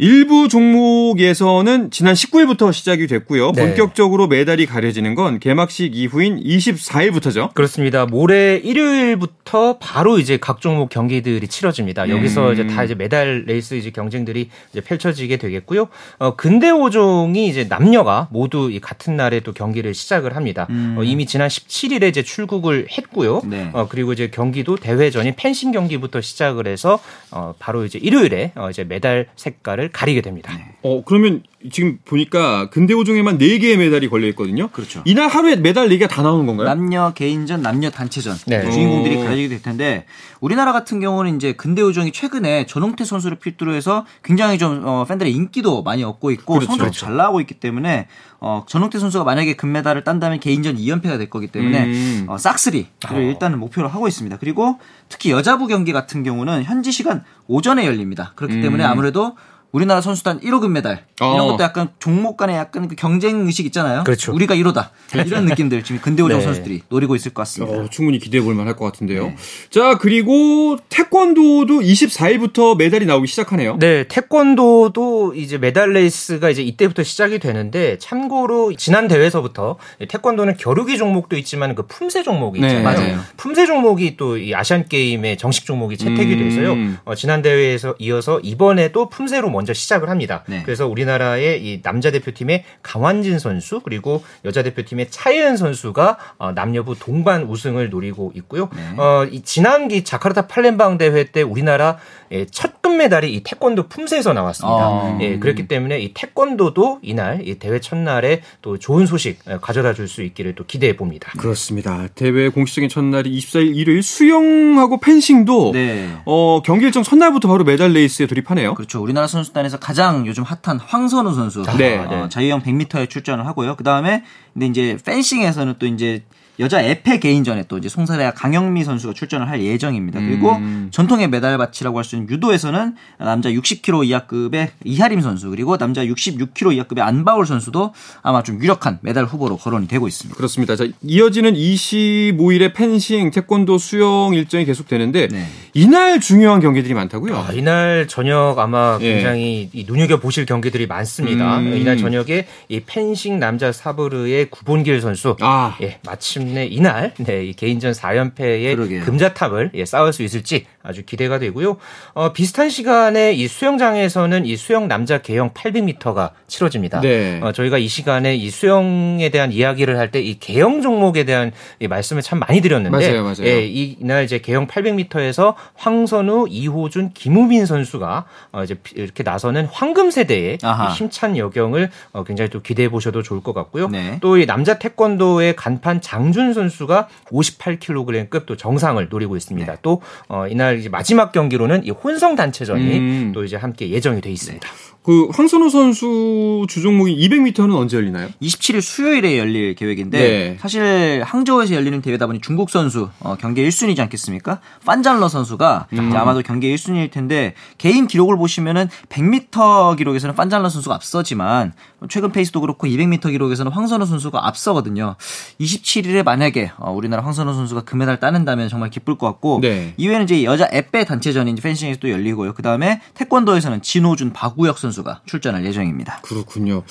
일부 0.00 0.46
종목에서는 0.46 1.90
지난 1.90 2.14
19일부터 2.14 2.72
시작이 2.72 3.08
됐고요. 3.08 3.50
네. 3.50 3.62
본격적으로 3.62 4.28
메달이 4.28 4.66
가려지는 4.66 5.16
건 5.16 5.40
개막식 5.40 5.96
이후인 5.96 6.40
24일부터죠. 6.40 7.52
그렇습니다. 7.52 8.06
모레 8.06 8.60
일요일부터 8.62 9.78
바로 9.80 10.20
이제 10.20 10.36
각 10.40 10.60
종목 10.60 10.88
경기들이 10.88 11.48
치러집니다. 11.48 12.08
여기서 12.10 12.52
이제 12.52 12.68
다 12.68 12.84
이제 12.84 12.94
메달 12.94 13.42
레이스 13.46 13.74
이제 13.74 13.90
경쟁들이 13.90 14.50
이제 14.70 14.80
펼쳐지게 14.80 15.36
되겠고요. 15.36 15.88
어, 16.18 16.36
근대 16.36 16.70
5종이 16.70 17.48
이제 17.48 17.66
남녀가 17.68 18.28
모두 18.30 18.70
이 18.70 18.78
같은 18.78 19.16
날에 19.16 19.40
또 19.40 19.52
경기를 19.52 19.94
시작을 19.94 20.36
합니다. 20.36 20.68
어, 20.96 21.02
이미 21.02 21.26
지난 21.26 21.48
17일에 21.48 22.08
이제 22.08 22.22
출국을 22.22 22.86
했고요. 22.96 23.42
네. 23.46 23.70
어, 23.72 23.88
그리고 23.88 24.12
이제 24.12 24.30
경기도 24.30 24.76
대회전인 24.76 25.34
펜싱 25.34 25.72
경기부터 25.72 26.20
시작을 26.20 26.68
해서 26.68 27.00
어, 27.32 27.54
바로 27.58 27.84
이제 27.84 27.98
일요일에 27.98 28.52
어, 28.54 28.70
이제 28.70 28.84
메달 28.84 29.26
색깔을 29.34 29.87
가리게 29.92 30.20
됩니다. 30.20 30.52
어, 30.82 31.02
그러면 31.04 31.42
지금 31.72 31.98
보니까 32.04 32.70
근대 32.70 32.94
5종에만 32.94 33.38
4개의 33.40 33.76
메달이 33.76 34.08
걸려 34.08 34.28
있거든요. 34.28 34.68
그렇죠. 34.68 35.02
이날 35.04 35.28
하루에 35.28 35.56
메달 35.56 35.88
4개가 35.88 36.08
다 36.08 36.22
나오는 36.22 36.46
건가요? 36.46 36.68
남녀 36.68 37.12
개인전, 37.12 37.62
남녀 37.62 37.90
단체전 37.90 38.36
네. 38.46 38.70
주인공들이 38.70 39.16
오. 39.16 39.24
가려지게 39.24 39.48
될 39.48 39.62
텐데 39.62 40.06
우리나라 40.40 40.72
같은 40.72 41.00
경우는 41.00 41.34
이제 41.34 41.54
근대 41.54 41.82
우정이 41.82 42.12
최근에 42.12 42.66
전홍태 42.66 43.04
선수를 43.04 43.38
필두로 43.38 43.74
해서 43.74 44.06
굉장히 44.22 44.56
좀 44.56 44.82
어, 44.84 45.04
팬들의 45.04 45.32
인기도 45.32 45.82
많이 45.82 46.04
얻고 46.04 46.30
있고 46.30 46.54
그렇죠. 46.54 46.66
성적도 46.68 46.92
잘 46.92 47.16
나오고 47.16 47.40
있기 47.40 47.54
때문에 47.54 48.06
어, 48.40 48.64
전홍태 48.68 49.00
선수가 49.00 49.24
만약에 49.24 49.56
금메달을 49.56 50.04
딴다면 50.04 50.38
개인전 50.38 50.76
2연패가 50.76 51.18
될 51.18 51.28
거기 51.28 51.48
때문에 51.48 51.84
음. 51.86 52.26
어, 52.28 52.38
싹쓸이를 52.38 52.86
일단은 53.16 53.58
목표로 53.58 53.88
하고 53.88 54.06
있습니다. 54.06 54.36
그리고 54.38 54.78
특히 55.08 55.32
여자부 55.32 55.66
경기 55.66 55.92
같은 55.92 56.22
경우는 56.22 56.62
현지 56.62 56.92
시간 56.92 57.24
오전에 57.48 57.84
열립니다. 57.84 58.32
그렇기 58.36 58.60
때문에 58.60 58.84
아무래도 58.84 59.36
우리나라 59.70 60.00
선수단 60.00 60.40
1호 60.40 60.60
금메달 60.60 61.04
이런 61.20 61.40
어. 61.40 61.46
것도 61.48 61.62
약간 61.62 61.88
종목 61.98 62.36
간에 62.36 62.56
약간 62.56 62.88
그 62.88 62.96
경쟁 62.96 63.46
의식 63.46 63.66
있잖아요. 63.66 64.04
그렇죠. 64.04 64.32
우리가 64.32 64.54
1호다 64.54 64.88
이런 65.26 65.44
느낌들 65.46 65.82
지금 65.84 66.00
근대오정 66.00 66.38
네. 66.38 66.44
선수들이 66.44 66.82
노리고 66.88 67.16
있을 67.16 67.34
것 67.34 67.42
같습니다. 67.42 67.76
어, 67.76 67.86
충분히 67.90 68.18
기대해 68.18 68.42
볼 68.42 68.54
만할 68.54 68.76
것 68.76 68.86
같은데요. 68.86 69.26
네. 69.26 69.36
자, 69.70 69.98
그리고 69.98 70.78
태권도도 70.88 71.80
24일부터 71.80 72.78
메달이 72.78 73.04
나오기 73.04 73.26
시작하네요. 73.26 73.78
네, 73.78 74.04
태권도도 74.08 75.34
이제 75.34 75.58
메달 75.58 75.92
레이스가 75.92 76.48
이제 76.48 76.62
이때부터 76.62 77.02
시작이 77.02 77.38
되는데 77.38 77.98
참고로 77.98 78.74
지난 78.74 79.06
대회에서부터 79.06 79.76
태권도는 80.08 80.56
겨루기 80.56 80.96
종목도 80.96 81.36
있지만 81.36 81.74
그 81.74 81.86
품새 81.86 82.22
종목이 82.22 82.60
네, 82.60 82.68
있잖아요. 82.68 82.98
맞아요. 82.98 83.18
품새 83.36 83.66
종목이 83.66 84.16
또 84.16 84.45
이 84.45 84.54
아시안 84.54 84.86
게임의 84.88 85.36
정식 85.36 85.66
종목이 85.66 85.98
채택이 85.98 86.34
음. 86.34 86.38
돼서요. 86.38 86.76
어, 87.04 87.14
지난 87.14 87.42
대회에서 87.42 87.96
이어서 87.98 88.40
이번에도 88.40 89.08
품새로 89.10 89.50
먼저 89.58 89.72
시작을 89.72 90.08
합니다. 90.08 90.44
네. 90.46 90.62
그래서 90.64 90.86
우리나라의 90.86 91.60
이 91.64 91.82
남자 91.82 92.12
대표팀의 92.12 92.62
강완진 92.82 93.40
선수 93.40 93.80
그리고 93.80 94.22
여자 94.44 94.62
대표팀의 94.62 95.10
차예은 95.10 95.56
선수가 95.56 96.16
어, 96.38 96.52
남녀부 96.52 96.96
동반 96.96 97.42
우승을 97.42 97.90
노리고 97.90 98.30
있고요. 98.36 98.70
네. 98.72 98.82
어, 98.96 99.24
이 99.24 99.42
지난 99.42 99.94
이 99.94 100.04
자카르타 100.04 100.46
팔렘방 100.46 100.96
대회 100.96 101.24
때 101.24 101.42
우리나라 101.42 101.98
예, 102.32 102.46
첫 102.46 102.82
금메달이 102.82 103.32
이 103.34 103.42
태권도 103.42 103.88
품새에서 103.88 104.32
나왔습니다. 104.32 104.76
아. 104.84 105.18
예, 105.20 105.38
그렇기 105.38 105.68
때문에 105.68 106.00
이 106.00 106.12
태권도도 106.14 107.00
이날 107.02 107.46
이 107.46 107.54
대회 107.58 107.80
첫날에 107.80 108.42
또 108.62 108.78
좋은 108.78 109.06
소식 109.06 109.38
예, 109.48 109.58
가져다 109.60 109.94
줄 109.94 110.08
수 110.08 110.22
있기를 110.22 110.54
또 110.54 110.64
기대해 110.64 110.96
봅니다. 110.96 111.30
그렇습니다. 111.36 112.08
대회 112.14 112.48
공식적인 112.48 112.88
첫날이 112.88 113.30
24일 113.38 113.76
일요일 113.76 114.02
수영하고 114.02 115.00
펜싱도 115.00 115.72
네. 115.72 116.10
어, 116.24 116.62
경기 116.64 116.86
일정 116.86 117.02
첫날부터 117.02 117.46
바로 117.46 117.62
메달 117.64 117.92
레이스에 117.92 118.26
돌입하네요. 118.26 118.74
그렇죠. 118.74 119.02
우리나라 119.02 119.26
선수단에서 119.26 119.78
가장 119.78 120.26
요즘 120.26 120.44
핫한 120.44 120.80
황선우 120.80 121.34
선수. 121.34 121.62
네. 121.76 121.98
어, 121.98 122.28
자유형 122.30 122.62
100m에 122.62 123.10
출전을 123.10 123.46
하고요. 123.46 123.76
그 123.76 123.84
다음에 123.84 124.24
근데 124.54 124.66
이제 124.66 124.96
펜싱에서는 125.04 125.74
또 125.78 125.86
이제 125.86 126.22
여자 126.60 126.82
에페 126.82 127.20
개인전에 127.20 127.64
또 127.68 127.78
이제 127.78 127.88
송사대와 127.88 128.32
강영미 128.32 128.82
선수가 128.82 129.14
출전을 129.14 129.48
할 129.48 129.62
예정입니다. 129.62 130.18
그리고 130.20 130.52
음. 130.56 130.88
전통의 130.90 131.28
메달 131.28 131.56
밭이라고 131.58 131.98
할 131.98 132.04
수 132.08 132.16
있는 132.16 132.30
유도에서는 132.30 132.94
남자 133.18 133.50
60kg 133.50 134.06
이하급의 134.06 134.70
이하림 134.84 135.20
선수 135.20 135.50
그리고 135.50 135.76
남자 135.76 136.04
66kg 136.04 136.74
이하급의 136.74 137.04
안바울 137.04 137.44
선수도 137.46 137.92
아마 138.22 138.42
좀 138.42 138.62
유력한 138.62 138.98
메달 139.02 139.24
후보로 139.26 139.58
거론이 139.58 139.88
되고 139.88 140.08
있습니다. 140.08 140.36
그렇습니다. 140.36 140.74
자, 140.74 140.86
이어지는 141.02 141.52
25일에 141.54 142.72
펜싱, 142.74 143.30
태권도, 143.30 143.78
수영 143.78 144.32
일정이 144.34 144.64
계속되는데 144.64 145.28
네. 145.28 145.46
이날 145.74 146.18
중요한 146.20 146.60
경기들이 146.60 146.94
많다고요. 146.94 147.36
아, 147.36 147.52
이날 147.52 148.08
저녁 148.08 148.58
아마 148.58 148.98
예. 149.02 149.14
굉장히 149.14 149.68
이 149.72 149.84
눈여겨 149.86 150.18
보실 150.18 150.46
경기들이 150.46 150.86
많습니다. 150.86 151.58
음. 151.58 151.76
이날 151.76 151.98
저녁에 151.98 152.46
이 152.68 152.80
펜싱 152.80 153.38
남자 153.38 153.70
사브르의 153.70 154.50
구본길 154.50 155.00
선수 155.00 155.36
아. 155.40 155.76
예, 155.82 155.98
마침 156.06 156.47
내 156.54 156.66
이날 156.66 157.12
네, 157.18 157.44
이 157.44 157.52
개인전 157.52 157.92
4연패의 157.92 158.74
그러게요. 158.76 159.04
금자탑을 159.04 159.70
예, 159.74 159.84
쌓을 159.84 160.12
수 160.12 160.22
있을지 160.22 160.66
아주 160.88 161.04
기대가 161.04 161.38
되고요. 161.38 161.76
어, 162.14 162.32
비슷한 162.32 162.70
시간에 162.70 163.32
이 163.34 163.46
수영장에서는 163.46 164.46
이 164.46 164.56
수영 164.56 164.88
남자 164.88 165.18
개영 165.18 165.50
800m가 165.52 166.30
치러집니다. 166.46 167.00
네. 167.02 167.40
어, 167.42 167.52
저희가 167.52 167.76
이 167.76 167.86
시간에 167.88 168.34
이 168.36 168.48
수영에 168.50 169.28
대한 169.28 169.52
이야기를 169.52 169.98
할 169.98 170.08
때 170.10 170.20
이 170.22 170.38
개영 170.38 170.80
종목에 170.80 171.24
대한 171.24 171.52
이 171.80 171.86
말씀을 171.86 172.22
참 172.22 172.38
많이 172.38 172.62
드렸는데 172.62 172.96
맞아요, 173.08 173.22
맞아요. 173.22 173.44
예, 173.44 173.66
이- 173.66 173.98
이날 174.00 174.24
이제 174.24 174.38
개영 174.40 174.66
800m에서 174.66 175.54
황선우, 175.74 176.46
이호준, 176.48 177.10
김우빈 177.12 177.66
선수가 177.66 178.24
어, 178.52 178.64
이제 178.64 178.74
피- 178.74 178.94
이렇게 178.96 179.22
나서는 179.22 179.66
황금 179.66 180.10
세대의 180.10 180.56
힘찬 180.94 181.36
여경을 181.36 181.90
어, 182.12 182.24
굉장히 182.24 182.48
또 182.50 182.62
기대해 182.62 182.88
보셔도 182.88 183.22
좋을 183.22 183.42
것 183.42 183.52
같고요. 183.52 183.88
네. 183.88 184.18
또이 184.22 184.46
남자 184.46 184.78
태권도의 184.78 185.54
간판 185.56 186.00
장준 186.00 186.54
선수가 186.54 187.08
58kg급 187.30 188.46
또 188.46 188.56
정상을 188.56 189.06
노리고 189.10 189.36
있습니다. 189.36 189.72
네. 189.72 189.78
또 189.82 190.00
어, 190.28 190.46
이날 190.48 190.77
이제 190.78 190.88
마지막 190.88 191.32
경기로는 191.32 191.84
이 191.84 191.90
혼성 191.90 192.34
단체전이 192.34 192.98
음. 192.98 193.32
또 193.34 193.44
이제 193.44 193.56
함께 193.56 193.90
예정이 193.90 194.20
돼 194.20 194.30
있습니다. 194.30 194.68
그 195.08 195.26
황선우 195.32 195.70
선수 195.70 196.66
주종목인 196.68 197.16
200m는 197.16 197.74
언제 197.74 197.96
열리나요? 197.96 198.28
27일 198.42 198.82
수요일에 198.82 199.38
열릴 199.38 199.74
계획인데 199.74 200.18
네. 200.18 200.58
사실 200.60 201.22
항저우에서 201.24 201.72
열리는 201.72 202.02
대회다 202.02 202.26
보니 202.26 202.42
중국 202.42 202.68
선수 202.68 203.08
어, 203.20 203.34
경기 203.40 203.66
1순위지 203.66 204.00
않겠습니까? 204.00 204.60
판잘러 204.84 205.30
선수가 205.30 205.86
음. 205.94 206.12
아마도 206.14 206.42
경기 206.42 206.74
1순위일 206.74 207.10
텐데 207.10 207.54
개인 207.78 208.06
기록을 208.06 208.36
보시면은 208.36 208.90
100m 209.08 209.96
기록에서는 209.96 210.34
판잘러 210.34 210.68
선수가 210.68 210.96
앞서지만 210.96 211.72
최근 212.08 212.30
페이스도 212.30 212.60
그렇고 212.60 212.86
200m 212.86 213.30
기록에서는 213.30 213.72
황선우 213.72 214.06
선수가 214.06 214.46
앞서거든요. 214.46 215.16
27일에 215.60 216.22
만약에 216.22 216.70
어, 216.76 216.92
우리나라 216.92 217.24
황선우 217.24 217.54
선수가 217.54 217.82
금메달 217.82 218.20
따낸다면 218.20 218.68
정말 218.68 218.90
기쁠 218.90 219.18
것 219.18 219.26
같고 219.26 219.60
네. 219.62 219.94
이후에는 219.96 220.24
이제 220.24 220.44
여자 220.44 220.68
에페 220.70 221.04
단체전이 221.04 221.50
이제 221.50 221.62
펜싱에서 221.62 221.98
또 221.98 222.10
열리고요. 222.10 222.54
그 222.54 222.62
다음에 222.62 223.00
태권도에서는 223.14 223.82
진호준, 223.82 224.32
박우혁 224.32 224.78
선수가 224.78 224.97
선수가 224.98 225.20
출전할 225.26 225.64
예정입니다. 225.64 226.20
그렇군요. 226.22 226.82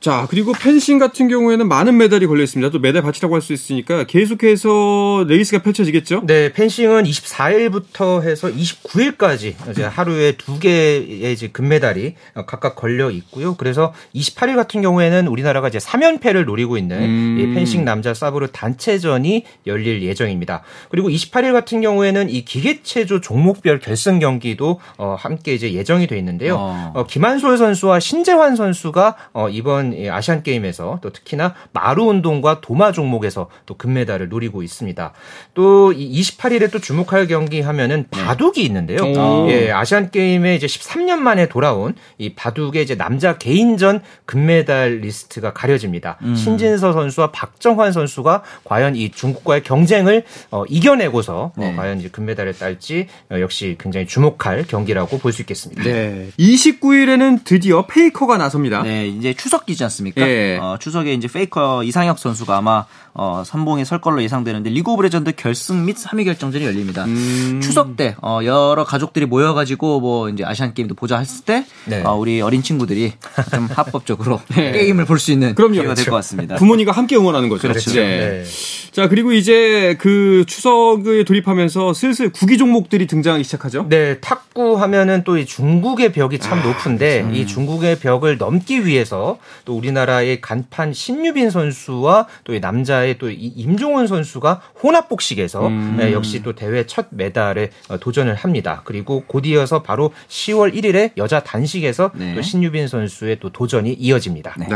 자, 0.00 0.26
그리고 0.28 0.52
펜싱 0.52 0.98
같은 0.98 1.28
경우에는 1.28 1.68
많은 1.68 1.96
메달이 1.96 2.26
걸려 2.26 2.42
있습니다. 2.42 2.70
또 2.70 2.78
메달 2.78 3.02
밭이라고 3.02 3.34
할 3.34 3.42
수 3.42 3.52
있으니까 3.52 4.04
계속해서 4.04 5.24
레이스가 5.26 5.62
펼쳐지겠죠? 5.64 6.22
네, 6.28 6.52
펜싱은 6.52 7.02
24일부터 7.02 8.22
해서 8.22 8.46
29일까지 8.48 9.54
이제 9.72 9.82
하루에 9.82 10.36
두 10.36 10.60
개의 10.60 11.32
이제 11.32 11.48
금메달이 11.48 12.14
각각 12.46 12.76
걸려 12.76 13.10
있고요. 13.10 13.56
그래서 13.56 13.92
28일 14.14 14.54
같은 14.54 14.80
경우에는 14.80 15.26
우리나라가 15.26 15.66
이제 15.66 15.78
3연패를 15.78 16.44
노리고 16.44 16.78
있는 16.78 17.02
음. 17.02 17.38
이 17.40 17.52
펜싱 17.52 17.84
남자 17.84 18.14
사브르 18.14 18.52
단체전이 18.52 19.44
열릴 19.66 20.04
예정입니다. 20.04 20.62
그리고 20.90 21.08
28일 21.08 21.52
같은 21.52 21.80
경우에는 21.80 22.30
이 22.30 22.44
기계체조 22.44 23.20
종목별 23.20 23.80
결승 23.80 24.20
경기도 24.20 24.78
어, 24.98 25.16
함께 25.18 25.52
이제 25.54 25.72
예정이 25.72 26.06
돼 26.06 26.16
있는데요. 26.18 26.56
어. 26.60 26.92
어, 26.94 27.06
김한솔 27.06 27.58
선수와 27.58 28.00
신재환 28.00 28.56
선수가 28.56 29.16
어, 29.34 29.48
이번 29.50 29.92
이 29.92 30.08
아시안 30.08 30.42
게임에서 30.42 31.00
또 31.02 31.10
특히나 31.10 31.54
마루 31.72 32.04
운동과 32.04 32.60
도마 32.60 32.92
종목에서 32.92 33.48
또 33.66 33.76
금메달을 33.76 34.28
노리고 34.28 34.62
있습니다. 34.62 35.12
또 35.54 36.04
이 36.04 36.20
28일에 36.20 36.70
또 36.70 36.78
주목할 36.78 37.26
경기 37.26 37.60
하면은 37.60 38.06
바둑이 38.10 38.64
있는데요. 38.64 38.98
오. 39.02 39.50
예, 39.50 39.72
아시안 39.72 40.10
게임에 40.10 40.54
이제 40.54 40.66
13년 40.66 41.16
만에 41.16 41.48
돌아온 41.48 41.94
이 42.18 42.34
바둑의 42.34 42.84
이제 42.84 42.96
남자 42.96 43.36
개인전 43.36 44.00
금메달리스트가 44.24 45.52
가려집니다. 45.52 46.18
신진서 46.36 46.92
선수와 46.92 47.32
박정환 47.32 47.90
선수가 47.92 48.42
과연 48.64 48.94
이 48.94 49.10
중국과의 49.10 49.64
경쟁을 49.64 50.22
어, 50.52 50.64
이겨내고서 50.68 51.52
어, 51.56 51.74
과연 51.76 51.98
이제 51.98 52.08
금메달을 52.08 52.54
딸지 52.54 53.08
어, 53.32 53.40
역시 53.40 53.76
굉장히 53.80 54.06
주목할 54.06 54.66
경기라고 54.68 55.18
볼 55.18 55.32
수 55.32 55.40
있겠습니다. 55.42 55.82
네. 55.82 56.28
29일에는 56.38 57.21
드디어 57.44 57.86
페이커가 57.86 58.36
나섭니다. 58.36 58.82
네, 58.82 59.08
이제 59.08 59.34
추석이지 59.34 59.82
않습니까? 59.84 60.26
예. 60.28 60.58
어, 60.60 60.76
추석에 60.78 61.12
이제 61.14 61.28
페이커 61.28 61.82
이상혁 61.84 62.18
선수가 62.18 62.56
아마 62.56 62.84
어, 63.14 63.42
선봉에 63.44 63.84
설 63.84 64.00
걸로 64.00 64.22
예상되는데 64.22 64.70
리그 64.70 64.90
오브 64.92 65.02
레전드 65.02 65.32
결승 65.32 65.84
및 65.84 65.96
3위 65.96 66.24
결정전이 66.24 66.64
열립니다. 66.64 67.04
음. 67.04 67.60
추석 67.62 67.96
때 67.96 68.14
어, 68.22 68.40
여러 68.44 68.84
가족들이 68.84 69.26
모여가지고 69.26 70.00
뭐 70.00 70.28
이제 70.30 70.44
아시안 70.44 70.72
게임도 70.72 70.94
보자 70.94 71.18
했을 71.18 71.44
때 71.44 71.66
네. 71.86 72.02
어, 72.04 72.14
우리 72.14 72.40
어린 72.40 72.62
친구들이 72.62 73.12
좀 73.54 73.66
합법적으로 73.74 74.40
게임을 74.54 75.04
볼 75.04 75.18
수 75.18 75.30
있는 75.32 75.48
네. 75.48 75.54
그럼요. 75.54 75.72
기회가 75.74 75.88
될 75.94 76.04
그렇죠. 76.04 76.10
것 76.10 76.16
같습니다. 76.18 76.54
부모님과 76.56 76.92
함께 76.92 77.16
응원하는 77.16 77.48
거죠. 77.48 77.68
그렇죠. 77.68 77.92
네. 77.92 78.42
네. 78.42 78.44
자, 78.92 79.08
그리고 79.08 79.32
이제 79.32 79.96
그 79.98 80.44
추석에 80.46 81.24
돌입하면서 81.24 81.94
슬슬 81.94 82.30
구기 82.30 82.58
종목들이 82.58 83.06
등장하기 83.06 83.42
시작하죠. 83.44 83.86
네, 83.88 84.18
탁구 84.20 84.80
하면은 84.80 85.24
또 85.24 85.32
이 85.32 85.46
중국의 85.46 86.12
벽이 86.12 86.38
참 86.38 86.58
아, 86.58 86.62
높은데 86.62 87.11
그렇죠. 87.20 87.36
이 87.36 87.46
중국의 87.46 87.98
벽을 87.98 88.38
넘기 88.38 88.86
위해서 88.86 89.38
또 89.66 89.76
우리나라의 89.76 90.40
간판 90.40 90.92
신유빈 90.94 91.50
선수와 91.50 92.26
또 92.44 92.54
이 92.54 92.60
남자의 92.60 93.18
또 93.18 93.28
이 93.28 93.34
임종원 93.56 94.06
선수가 94.06 94.60
혼합복식에서 94.82 95.66
음. 95.66 95.96
네, 95.98 96.12
역시 96.12 96.42
또 96.42 96.54
대회 96.54 96.86
첫 96.86 97.06
메달에 97.10 97.70
어, 97.88 97.98
도전을 97.98 98.34
합니다. 98.34 98.82
그리고 98.84 99.24
곧 99.26 99.44
이어서 99.46 99.82
바로 99.82 100.12
10월 100.28 100.74
1일에 100.74 101.12
여자 101.16 101.40
단식에서 101.40 102.10
네. 102.14 102.34
또 102.34 102.42
신유빈 102.42 102.88
선수의 102.88 103.38
또 103.40 103.50
도전이 103.50 103.92
이어집니다. 103.94 104.54
네. 104.58 104.66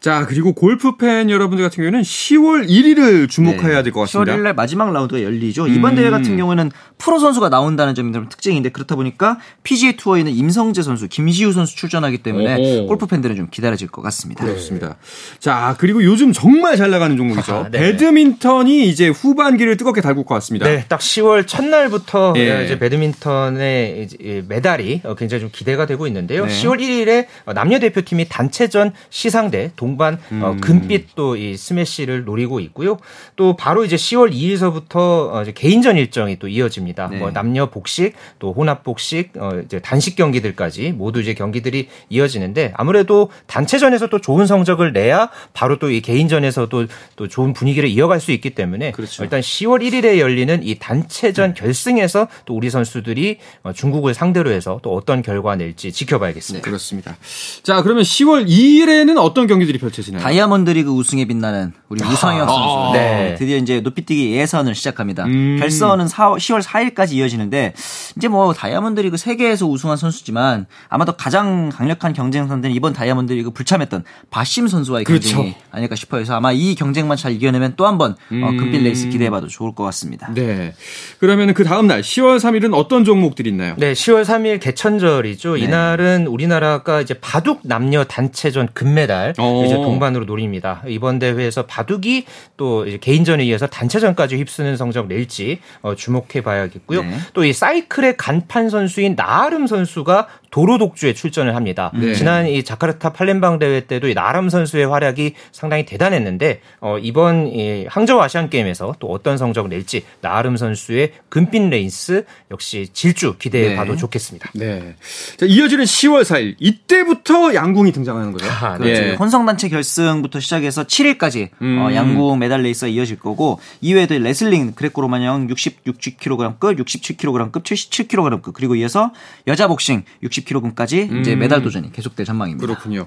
자, 0.00 0.26
그리고 0.26 0.52
골프 0.52 0.96
팬 0.96 1.30
여러분들 1.30 1.64
같은 1.64 1.76
경우에는 1.76 2.02
10월 2.02 2.68
1일을 2.68 3.28
주목해야 3.28 3.82
될것 3.82 4.08
10월 4.08 4.26
같습니다. 4.26 4.36
1일 4.36 4.40
날 4.42 4.54
마지막 4.54 4.92
라운드가 4.92 5.22
열리죠. 5.22 5.66
이번 5.68 5.94
대회 5.96 6.10
같은 6.10 6.36
경우는 6.36 6.70
프로 6.98 7.18
선수가 7.18 7.48
나온다는 7.48 7.94
점이 7.94 8.12
좀 8.12 8.28
특징인데 8.28 8.70
그렇다 8.70 8.94
보니까 8.96 9.38
PGA 9.62 9.96
투어에 9.96 10.20
있는 10.20 10.32
임성재 10.32 10.82
선수, 10.82 11.08
김시우 11.08 11.52
선수 11.56 11.76
출전하기 11.76 12.18
때문에 12.18 12.56
오호. 12.56 12.86
골프 12.86 13.06
팬들은 13.06 13.36
좀 13.36 13.48
기다려질 13.50 13.88
것 13.88 14.02
같습니다. 14.02 14.44
그렇습니다. 14.44 14.96
자, 15.38 15.74
그리고 15.78 16.02
요즘 16.04 16.32
정말 16.32 16.76
잘 16.76 16.90
나가는 16.90 17.16
종목이죠. 17.16 17.54
아, 17.54 17.68
네. 17.70 17.78
배드민턴이 17.78 18.88
이제 18.88 19.08
후반기를 19.08 19.76
뜨겁게 19.76 20.00
달굴 20.00 20.24
것 20.24 20.34
같습니다. 20.36 20.66
네, 20.66 20.84
딱 20.88 21.00
10월 21.00 21.46
첫날부터 21.46 22.34
예. 22.36 22.64
이제 22.64 22.78
배드민턴의 22.78 24.02
이제 24.04 24.44
메달이 24.48 25.02
어, 25.04 25.14
굉장히 25.14 25.40
좀 25.42 25.50
기대가 25.52 25.86
되고 25.86 26.06
있는데요. 26.06 26.46
네. 26.46 26.52
10월 26.52 26.80
1일에 26.80 27.26
남녀 27.54 27.78
대표팀이 27.78 28.26
단체전 28.28 28.92
시상대 29.10 29.72
동반 29.76 30.14
어, 30.14 30.52
음. 30.54 30.60
금빛 30.60 31.14
또 31.14 31.36
이 31.36 31.56
스매시를 31.56 32.24
노리고 32.24 32.60
있고요. 32.60 32.98
또 33.36 33.56
바로 33.56 33.84
이제 33.84 33.96
10월 33.96 34.32
2일서부터 34.32 35.34
어, 35.34 35.42
이제 35.42 35.52
개인전 35.52 35.96
일정이 35.96 36.38
또 36.38 36.48
이어집니다. 36.48 37.08
네. 37.08 37.18
뭐 37.18 37.30
남녀 37.30 37.66
복식, 37.66 38.14
또 38.38 38.52
혼합 38.52 38.82
복식, 38.84 39.32
어, 39.36 39.60
이제 39.64 39.80
단식 39.80 40.16
경기들까지 40.16 40.92
모두 40.92 41.20
이제 41.20 41.34
경 41.34 41.45
기들이 41.52 41.88
이어지는데 42.10 42.72
아무래도 42.76 43.30
단체전에서 43.46 44.08
또 44.08 44.20
좋은 44.20 44.46
성적을 44.46 44.92
내야 44.92 45.30
바로 45.52 45.78
또 45.78 45.86
이 45.86 46.00
개인전에서도 46.00 46.86
또 47.14 47.28
좋은 47.28 47.52
분위기를 47.52 47.88
이어갈 47.88 48.20
수 48.20 48.32
있기 48.32 48.50
때문에 48.50 48.90
그렇죠. 48.92 49.22
일단 49.22 49.40
10월 49.40 49.82
1일에 49.82 50.18
열리는 50.18 50.60
이 50.64 50.78
단체전 50.78 51.54
결승에서 51.54 52.26
또 52.44 52.54
우리 52.56 52.70
선수들이 52.70 53.38
어, 53.62 53.72
중국을 53.72 54.14
상대로 54.14 54.50
해서 54.50 54.80
또 54.82 54.94
어떤 54.94 55.22
결과 55.22 55.54
낼지 55.56 55.92
지켜봐야겠습니다. 55.92 56.64
그렇습니다. 56.64 57.16
자, 57.62 57.82
그러면 57.82 58.02
10월 58.02 58.48
2일에는 58.48 59.16
어떤 59.18 59.46
경기들이 59.46 59.78
펼쳐지나요? 59.78 60.22
다이아몬드 60.22 60.70
리그 60.70 60.90
우승에 60.90 61.24
빛나는 61.26 61.72
우리 61.88 62.00
우상혁 62.04 62.48
선수. 62.48 62.92
네. 62.94 63.34
드디어 63.38 63.56
이제 63.58 63.80
높이뛰기 63.80 64.32
예선을 64.32 64.74
시작합니다. 64.74 65.24
음. 65.26 65.56
결선은 65.60 66.08
4, 66.08 66.30
10월 66.32 66.62
4일까지 66.62 67.12
이어지는데 67.12 67.74
이제 68.16 68.28
뭐 68.28 68.52
다이아몬드 68.52 69.00
리그 69.00 69.16
세계에서 69.16 69.66
우승한 69.66 69.96
선수지만 69.96 70.66
아마도 70.88 71.12
가장 71.16 71.35
강력한 71.44 72.12
경쟁 72.12 72.48
상대는 72.48 72.74
이번 72.74 72.92
다이아몬드 72.92 73.32
리그 73.32 73.50
불참했던 73.50 74.04
바심 74.30 74.68
선수와의 74.68 75.04
그렇죠. 75.04 75.36
경쟁이 75.36 75.56
아닐까 75.70 75.94
싶어요. 75.94 76.20
그래서 76.20 76.34
아마 76.34 76.52
이 76.52 76.74
경쟁만 76.74 77.16
잘 77.16 77.32
이겨내면 77.32 77.74
또 77.76 77.86
한번 77.86 78.12
어, 78.12 78.16
금빛 78.30 78.82
레이스 78.82 79.08
기대해봐도 79.08 79.48
좋을 79.48 79.74
것 79.74 79.84
같습니다. 79.84 80.32
네. 80.34 80.74
그러면 81.18 81.54
그 81.54 81.64
다음 81.64 81.86
날 81.86 82.00
10월 82.02 82.38
3일은 82.38 82.74
어떤 82.74 83.04
종목들이 83.04 83.50
있나요? 83.50 83.74
네, 83.78 83.92
10월 83.92 84.24
3일 84.24 84.60
개천절이죠. 84.60 85.56
이날은 85.56 86.26
우리나라가 86.26 87.00
이제 87.00 87.14
바둑 87.14 87.60
남녀 87.64 88.04
단체전 88.04 88.68
금메달 88.72 89.34
오. 89.38 89.64
이제 89.64 89.74
동반으로 89.74 90.24
노립니다. 90.24 90.82
이번 90.86 91.18
대회에서 91.18 91.66
바둑이 91.66 92.24
또 92.56 92.86
이제 92.86 92.98
개인전에 92.98 93.44
이어서 93.44 93.66
단체전까지 93.66 94.36
휩쓰는 94.36 94.76
성적 94.76 95.08
낼지 95.08 95.60
어, 95.82 95.94
주목해 95.94 96.42
봐야겠고요. 96.42 97.02
네. 97.02 97.18
또 97.32 97.47
이 97.47 97.52
사이클의 97.52 98.16
간판 98.16 98.68
선수인 98.70 99.14
나아름 99.16 99.66
선수가 99.66 100.26
도로 100.56 100.78
독주에 100.78 101.12
출전을 101.12 101.54
합니다. 101.54 101.92
네. 101.94 102.14
지난 102.14 102.46
이 102.46 102.64
자카르타 102.64 103.12
팔렘방 103.12 103.58
대회 103.58 103.80
때도 103.80 104.08
이 104.08 104.14
나아름 104.14 104.48
선수의 104.48 104.86
활약이 104.86 105.34
상당히 105.52 105.84
대단했는데 105.84 106.62
어, 106.80 106.96
이번 106.98 107.48
이 107.48 107.84
항저우 107.86 108.22
아시안 108.22 108.48
게임에서 108.48 108.94
또 108.98 109.08
어떤 109.08 109.36
성적을 109.36 109.68
낼지 109.68 110.04
나아름 110.22 110.56
선수의 110.56 111.12
금빛 111.28 111.68
레이스 111.68 112.24
역시 112.50 112.88
질주 112.90 113.36
기대해 113.38 113.68
네. 113.68 113.76
봐도 113.76 113.92
네. 113.92 113.98
좋겠습니다. 113.98 114.50
네. 114.54 114.94
자, 115.36 115.44
이어지는 115.44 115.84
10월 115.84 116.22
4일 116.22 116.54
이때부터 116.58 117.54
양궁이 117.54 117.92
등장하는 117.92 118.32
거죠. 118.32 118.46
아, 118.48 118.78
네. 118.78 118.92
네. 118.94 119.14
혼성단체 119.14 119.68
결승부터 119.68 120.40
시작해서 120.40 120.84
7일까지 120.84 121.50
어, 121.50 121.56
음. 121.60 121.78
어, 121.82 121.94
양궁 121.94 122.38
메달 122.38 122.62
레이스가 122.62 122.88
이어질 122.88 123.18
거고 123.18 123.60
이외에도 123.82 124.18
레슬링 124.18 124.72
그레코로만형 124.74 125.48
66kg급, 125.48 126.78
67kg급, 126.78 127.62
77kg급 127.62 128.54
그리고 128.54 128.74
이어서 128.74 129.12
여자 129.46 129.68
복싱 129.68 130.04
60 130.22 130.45
50kg까지 130.46 131.10
음. 131.10 131.20
이제 131.20 131.34
메달 131.36 131.62
도전이 131.62 131.92
계속될 131.92 132.24
전망입니다. 132.26 132.66
그렇군요. 132.66 133.06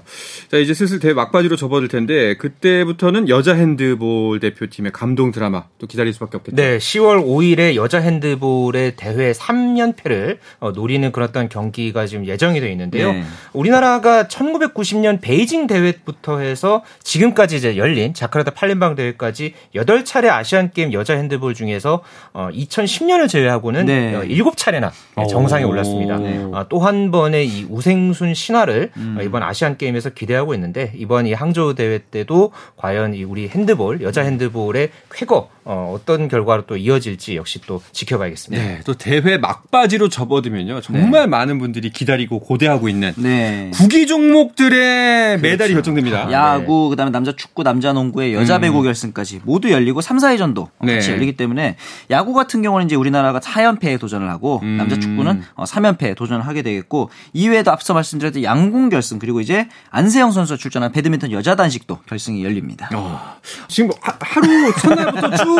자 0.50 0.58
이제 0.58 0.74
슬슬 0.74 1.00
대 1.00 1.12
막바지로 1.12 1.56
접어들 1.56 1.88
텐데 1.88 2.36
그때부터는 2.36 3.28
여자 3.28 3.54
핸드볼 3.54 4.40
대표팀의 4.40 4.92
감동 4.92 5.32
드라마 5.32 5.64
또 5.78 5.86
기다릴 5.86 6.12
수밖에 6.12 6.36
없겠죠. 6.36 6.56
네, 6.56 6.78
10월 6.78 7.24
5일에 7.24 7.74
여자 7.74 7.98
핸드볼의 7.98 8.96
대회 8.96 9.32
3연패를 9.32 10.38
어, 10.60 10.72
노리는 10.72 11.10
그런 11.12 11.30
어떤 11.30 11.48
경기가 11.48 12.06
지금 12.06 12.26
예정이 12.26 12.60
돼 12.60 12.70
있는데요. 12.72 13.12
네. 13.12 13.24
우리나라가 13.52 14.24
1990년 14.24 15.20
베이징 15.20 15.66
대회부터 15.66 16.40
해서 16.40 16.82
지금까지 17.02 17.56
이제 17.56 17.76
열린 17.76 18.14
자카르타 18.14 18.52
팔림방 18.52 18.94
대회까지 18.96 19.54
8차례 19.74 20.28
아시안 20.28 20.70
게임 20.72 20.92
여자 20.92 21.14
핸드볼 21.14 21.54
중에서 21.54 22.02
어, 22.32 22.48
2010년을 22.52 23.28
제외하고는 23.28 23.86
네. 23.86 24.14
어, 24.14 24.22
7차례나 24.22 24.90
정상에 25.28 25.64
올랐습니다. 25.64 26.18
네. 26.18 26.46
또한번 26.68 27.29
의 27.34 27.50
이 27.50 27.66
우생순 27.68 28.34
신화를 28.34 28.90
어, 29.16 29.22
이번 29.22 29.42
아시안 29.42 29.76
게임에서 29.76 30.10
기대하고 30.10 30.54
있는데 30.54 30.92
이번 30.96 31.26
이 31.26 31.32
항저우 31.32 31.74
대회 31.74 31.98
때도 31.98 32.52
과연 32.76 33.14
이 33.14 33.24
우리 33.24 33.48
핸드볼 33.48 34.02
여자 34.02 34.22
핸드볼의 34.22 34.90
쾌거 35.12 35.48
어, 35.64 35.94
어떤 35.94 36.28
결과로 36.28 36.62
또 36.66 36.76
이어질지 36.76 37.36
역시 37.36 37.60
또 37.66 37.82
지켜봐야겠습니다. 37.92 38.62
네, 38.62 38.80
또 38.84 38.94
대회 38.94 39.36
막바지로 39.36 40.08
접어들면요. 40.08 40.80
정말 40.80 41.28
많은 41.28 41.58
분들이 41.58 41.90
기다리고 41.90 42.40
고대하고 42.40 42.88
있는 42.88 43.12
네. 43.16 43.70
구기 43.74 44.06
종목들의 44.06 45.38
메달이 45.40 45.74
결정됩니다. 45.74 46.32
야구, 46.32 46.88
그다음에 46.88 47.12
남자 47.12 47.32
축구, 47.36 47.62
남자 47.62 47.92
농구의 47.92 48.34
여자 48.34 48.56
음. 48.56 48.62
배구 48.62 48.82
결승까지 48.82 49.42
모두 49.44 49.70
열리고 49.70 50.00
3, 50.00 50.18
4회전도 50.18 50.68
네. 50.82 50.94
같이 50.94 51.10
열리기 51.10 51.36
때문에 51.36 51.76
야구 52.10 52.32
같은 52.32 52.62
경우는 52.62 52.86
이제 52.86 52.96
우리나라가 52.96 53.38
4연패에 53.38 54.00
도전을 54.00 54.28
하고 54.28 54.60
음. 54.62 54.76
남자 54.78 54.98
축구는 54.98 55.42
3연패에 55.56 56.16
도전을 56.16 56.46
하게 56.46 56.62
되겠고 56.62 57.09
이외에도 57.32 57.70
앞서 57.70 57.94
말씀드렸던 57.94 58.42
양궁 58.42 58.88
결승 58.88 59.18
그리고 59.18 59.40
이제 59.40 59.68
안세영 59.90 60.32
선수가 60.32 60.58
출전한 60.58 60.92
배드민턴 60.92 61.32
여자 61.32 61.56
단식도 61.56 62.00
결승이 62.06 62.44
열립니다. 62.44 62.88
어, 62.94 63.36
지금 63.68 63.88
뭐 63.88 63.98
하, 64.00 64.16
하루 64.20 64.72
첫날부터 64.74 65.36
쭉 65.36 65.54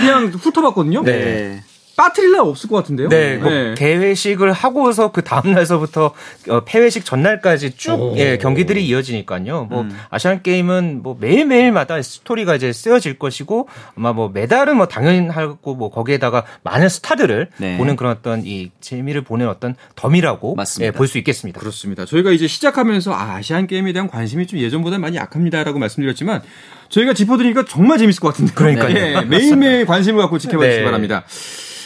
그냥 0.00 0.26
훑어봤거든요. 0.28 1.02
네. 1.02 1.62
빠뜨릴 1.96 2.32
날 2.32 2.40
없을 2.40 2.68
것 2.68 2.76
같은데요. 2.76 3.08
네, 3.08 3.36
뭐 3.36 3.50
개회식을 3.74 4.52
하고서 4.52 5.12
그 5.12 5.22
다음 5.22 5.52
날서부터 5.52 6.14
어, 6.48 6.60
폐회식 6.64 7.04
전날까지 7.04 7.76
쭉 7.76 8.14
예, 8.16 8.38
경기들이 8.38 8.86
이어지니까요. 8.86 9.66
뭐 9.70 9.86
아시안 10.10 10.42
게임은 10.42 11.00
뭐 11.02 11.16
매일 11.20 11.46
매일마다 11.46 12.00
스토리가 12.00 12.54
이제 12.56 12.72
쓰여질 12.72 13.18
것이고 13.18 13.68
아마 13.96 14.12
뭐 14.12 14.30
메달은 14.32 14.76
뭐 14.76 14.86
당연하고 14.86 15.74
뭐 15.74 15.90
거기에다가 15.90 16.44
많은 16.62 16.88
스타들을 16.88 17.48
네. 17.58 17.76
보는 17.76 17.96
그런 17.96 18.12
어떤 18.12 18.42
이 18.46 18.70
재미를 18.80 19.22
보는 19.22 19.48
어떤 19.48 19.74
덤이라고 19.96 20.54
맞습니다. 20.54 20.86
예, 20.86 20.90
볼 20.92 21.06
수 21.06 21.18
있겠습니다. 21.18 21.60
그렇습니다. 21.60 22.06
저희가 22.06 22.30
이제 22.30 22.46
시작하면서 22.46 23.12
아, 23.12 23.34
아시안 23.36 23.66
게임에 23.66 23.92
대한 23.92 24.08
관심이 24.08 24.46
좀 24.46 24.58
예전보다 24.60 24.98
많이 24.98 25.16
약합니다라고 25.18 25.78
말씀드렸지만 25.78 26.40
저희가 26.88 27.12
짚어드리니까 27.12 27.64
정말 27.66 27.98
재밌을 27.98 28.20
것 28.20 28.28
같은데. 28.28 28.52
그러니까요. 28.54 28.96
예, 28.96 29.20
매일매일 29.22 29.84
관심을 29.86 30.20
갖고 30.22 30.38
지켜봐 30.38 30.64
주시기 30.64 30.78
네. 30.80 30.84
바랍니다. 30.84 31.24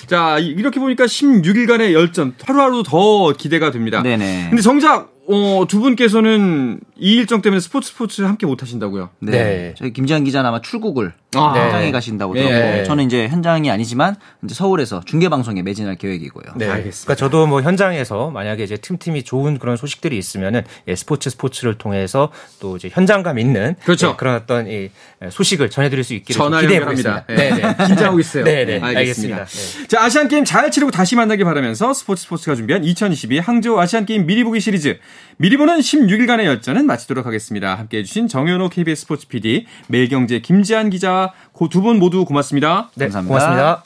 자, 0.07 0.39
이- 0.39 0.47
이렇게 0.47 0.79
보니까 0.81 1.05
16일간의 1.07 1.93
열전 1.93 2.35
하루하루 2.45 2.83
더 2.85 3.33
기대가 3.33 3.71
됩니다. 3.71 4.03
네네. 4.03 4.47
근데 4.51 4.63
정작 4.63 5.15
어, 5.29 5.65
두 5.69 5.81
분께서는 5.81 6.79
이 6.97 7.15
일정 7.17 7.43
때문에 7.43 7.59
스포츠 7.61 7.89
스포츠 7.89 8.23
함께 8.23 8.47
못 8.47 8.63
하신다고요. 8.63 9.11
네. 9.19 9.33
네. 9.33 9.75
저희 9.77 9.93
김지한 9.93 10.23
기자는 10.23 10.49
아마 10.49 10.61
출국을 10.61 11.15
아. 11.41 11.55
현장에 11.55 11.91
가신다고 11.93 12.35
네. 12.35 12.49
들었고 12.49 12.85
저는 12.85 13.05
이제 13.05 13.29
현장이 13.29 13.71
아니지만 13.71 14.17
이제 14.45 14.55
서울에서 14.55 15.03
중계 15.05 15.29
방송에 15.29 15.63
매진할 15.63 15.97
계획이고요. 15.97 16.55
네. 16.57 16.67
알겠습니다. 16.69 17.05
그러니까 17.05 17.15
저도 17.15 17.47
뭐 17.47 17.63
현장에서 17.63 18.31
만약에 18.31 18.65
이제 18.65 18.77
틈틈이 18.77 19.25
좋은 19.25 19.59
그런 19.59 19.77
소식들이 19.77 20.17
있으면은 20.19 20.63
예, 20.89 20.95
스포츠 20.95 21.31
스포츠를 21.31 21.79
통해서 21.79 22.31
또 22.61 22.77
이제 22.77 22.89
현장감 22.93 23.39
있는 23.39 23.77
그렇죠. 23.85 24.11
예, 24.11 24.15
그런 24.17 24.35
어떤 24.37 24.67
이 24.69 24.91
소식을 25.31 25.71
전해드릴 25.71 26.05
수 26.05 26.15
있기를 26.15 26.61
기대해. 26.61 26.81
보겠습니다. 26.81 27.25
네. 27.29 27.37
네. 27.51 27.77
긴장하고 27.87 28.21
있어요. 28.21 28.45
네, 28.45 28.65
네. 28.65 28.81
알겠습니다. 28.81 29.37
알겠습니다. 29.37 29.45
네. 29.83 29.89
자, 29.89 30.03
아시안 30.05 30.29
게임 30.29 30.45
잘 30.45 30.71
치르고 30.71 30.91
다시 30.91 31.17
만나길 31.17 31.45
바라면서 31.45 31.95
스포츠 31.95 32.23
스포츠가 32.23 32.55
준비한 32.55 32.85
2022 32.85 33.39
항저우 33.39 33.79
아시안 33.79 34.07
게임 34.07 34.27
미리 34.27 34.45
보기 34.45 34.61
시리즈 34.61 34.99
미리 35.39 35.57
보는 35.59 35.79
16일간의 35.79 36.45
열전은 36.45 36.87
마치도록 36.87 37.27
하겠습니다. 37.27 37.75
함께 37.75 37.99
해 37.99 38.03
주신 38.03 38.27
정현호 38.27 38.71
KBS 38.71 39.03
스포츠 39.03 39.29
PD, 39.29 39.67
매일경제 39.89 40.41
김지한 40.41 40.89
기자 40.91 41.33
두 41.71 41.81
분 41.83 41.99
모두 41.99 42.25
고맙습니다. 42.25 42.91
네, 42.95 43.09
감사합니다. 43.09 43.83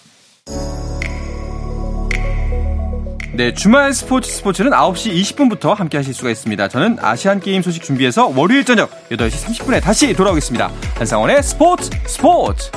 고맙습니다. 0.46 1.00
네, 3.34 3.54
주말 3.54 3.92
스포츠 3.94 4.30
스포츠는 4.30 4.70
9시 4.70 5.12
20분부터 5.22 5.74
함께 5.74 5.96
하실 5.96 6.14
수가 6.14 6.30
있습니다. 6.30 6.68
저는 6.68 6.98
아시안 7.00 7.40
게임 7.40 7.62
소식 7.62 7.82
준비해서 7.82 8.28
월요일 8.28 8.64
저녁 8.64 8.90
8시 9.10 9.46
30분에 9.46 9.82
다시 9.82 10.12
돌아오겠습니다. 10.12 10.70
한상원의 10.96 11.42
스포츠 11.42 11.90
스포츠! 12.06 12.70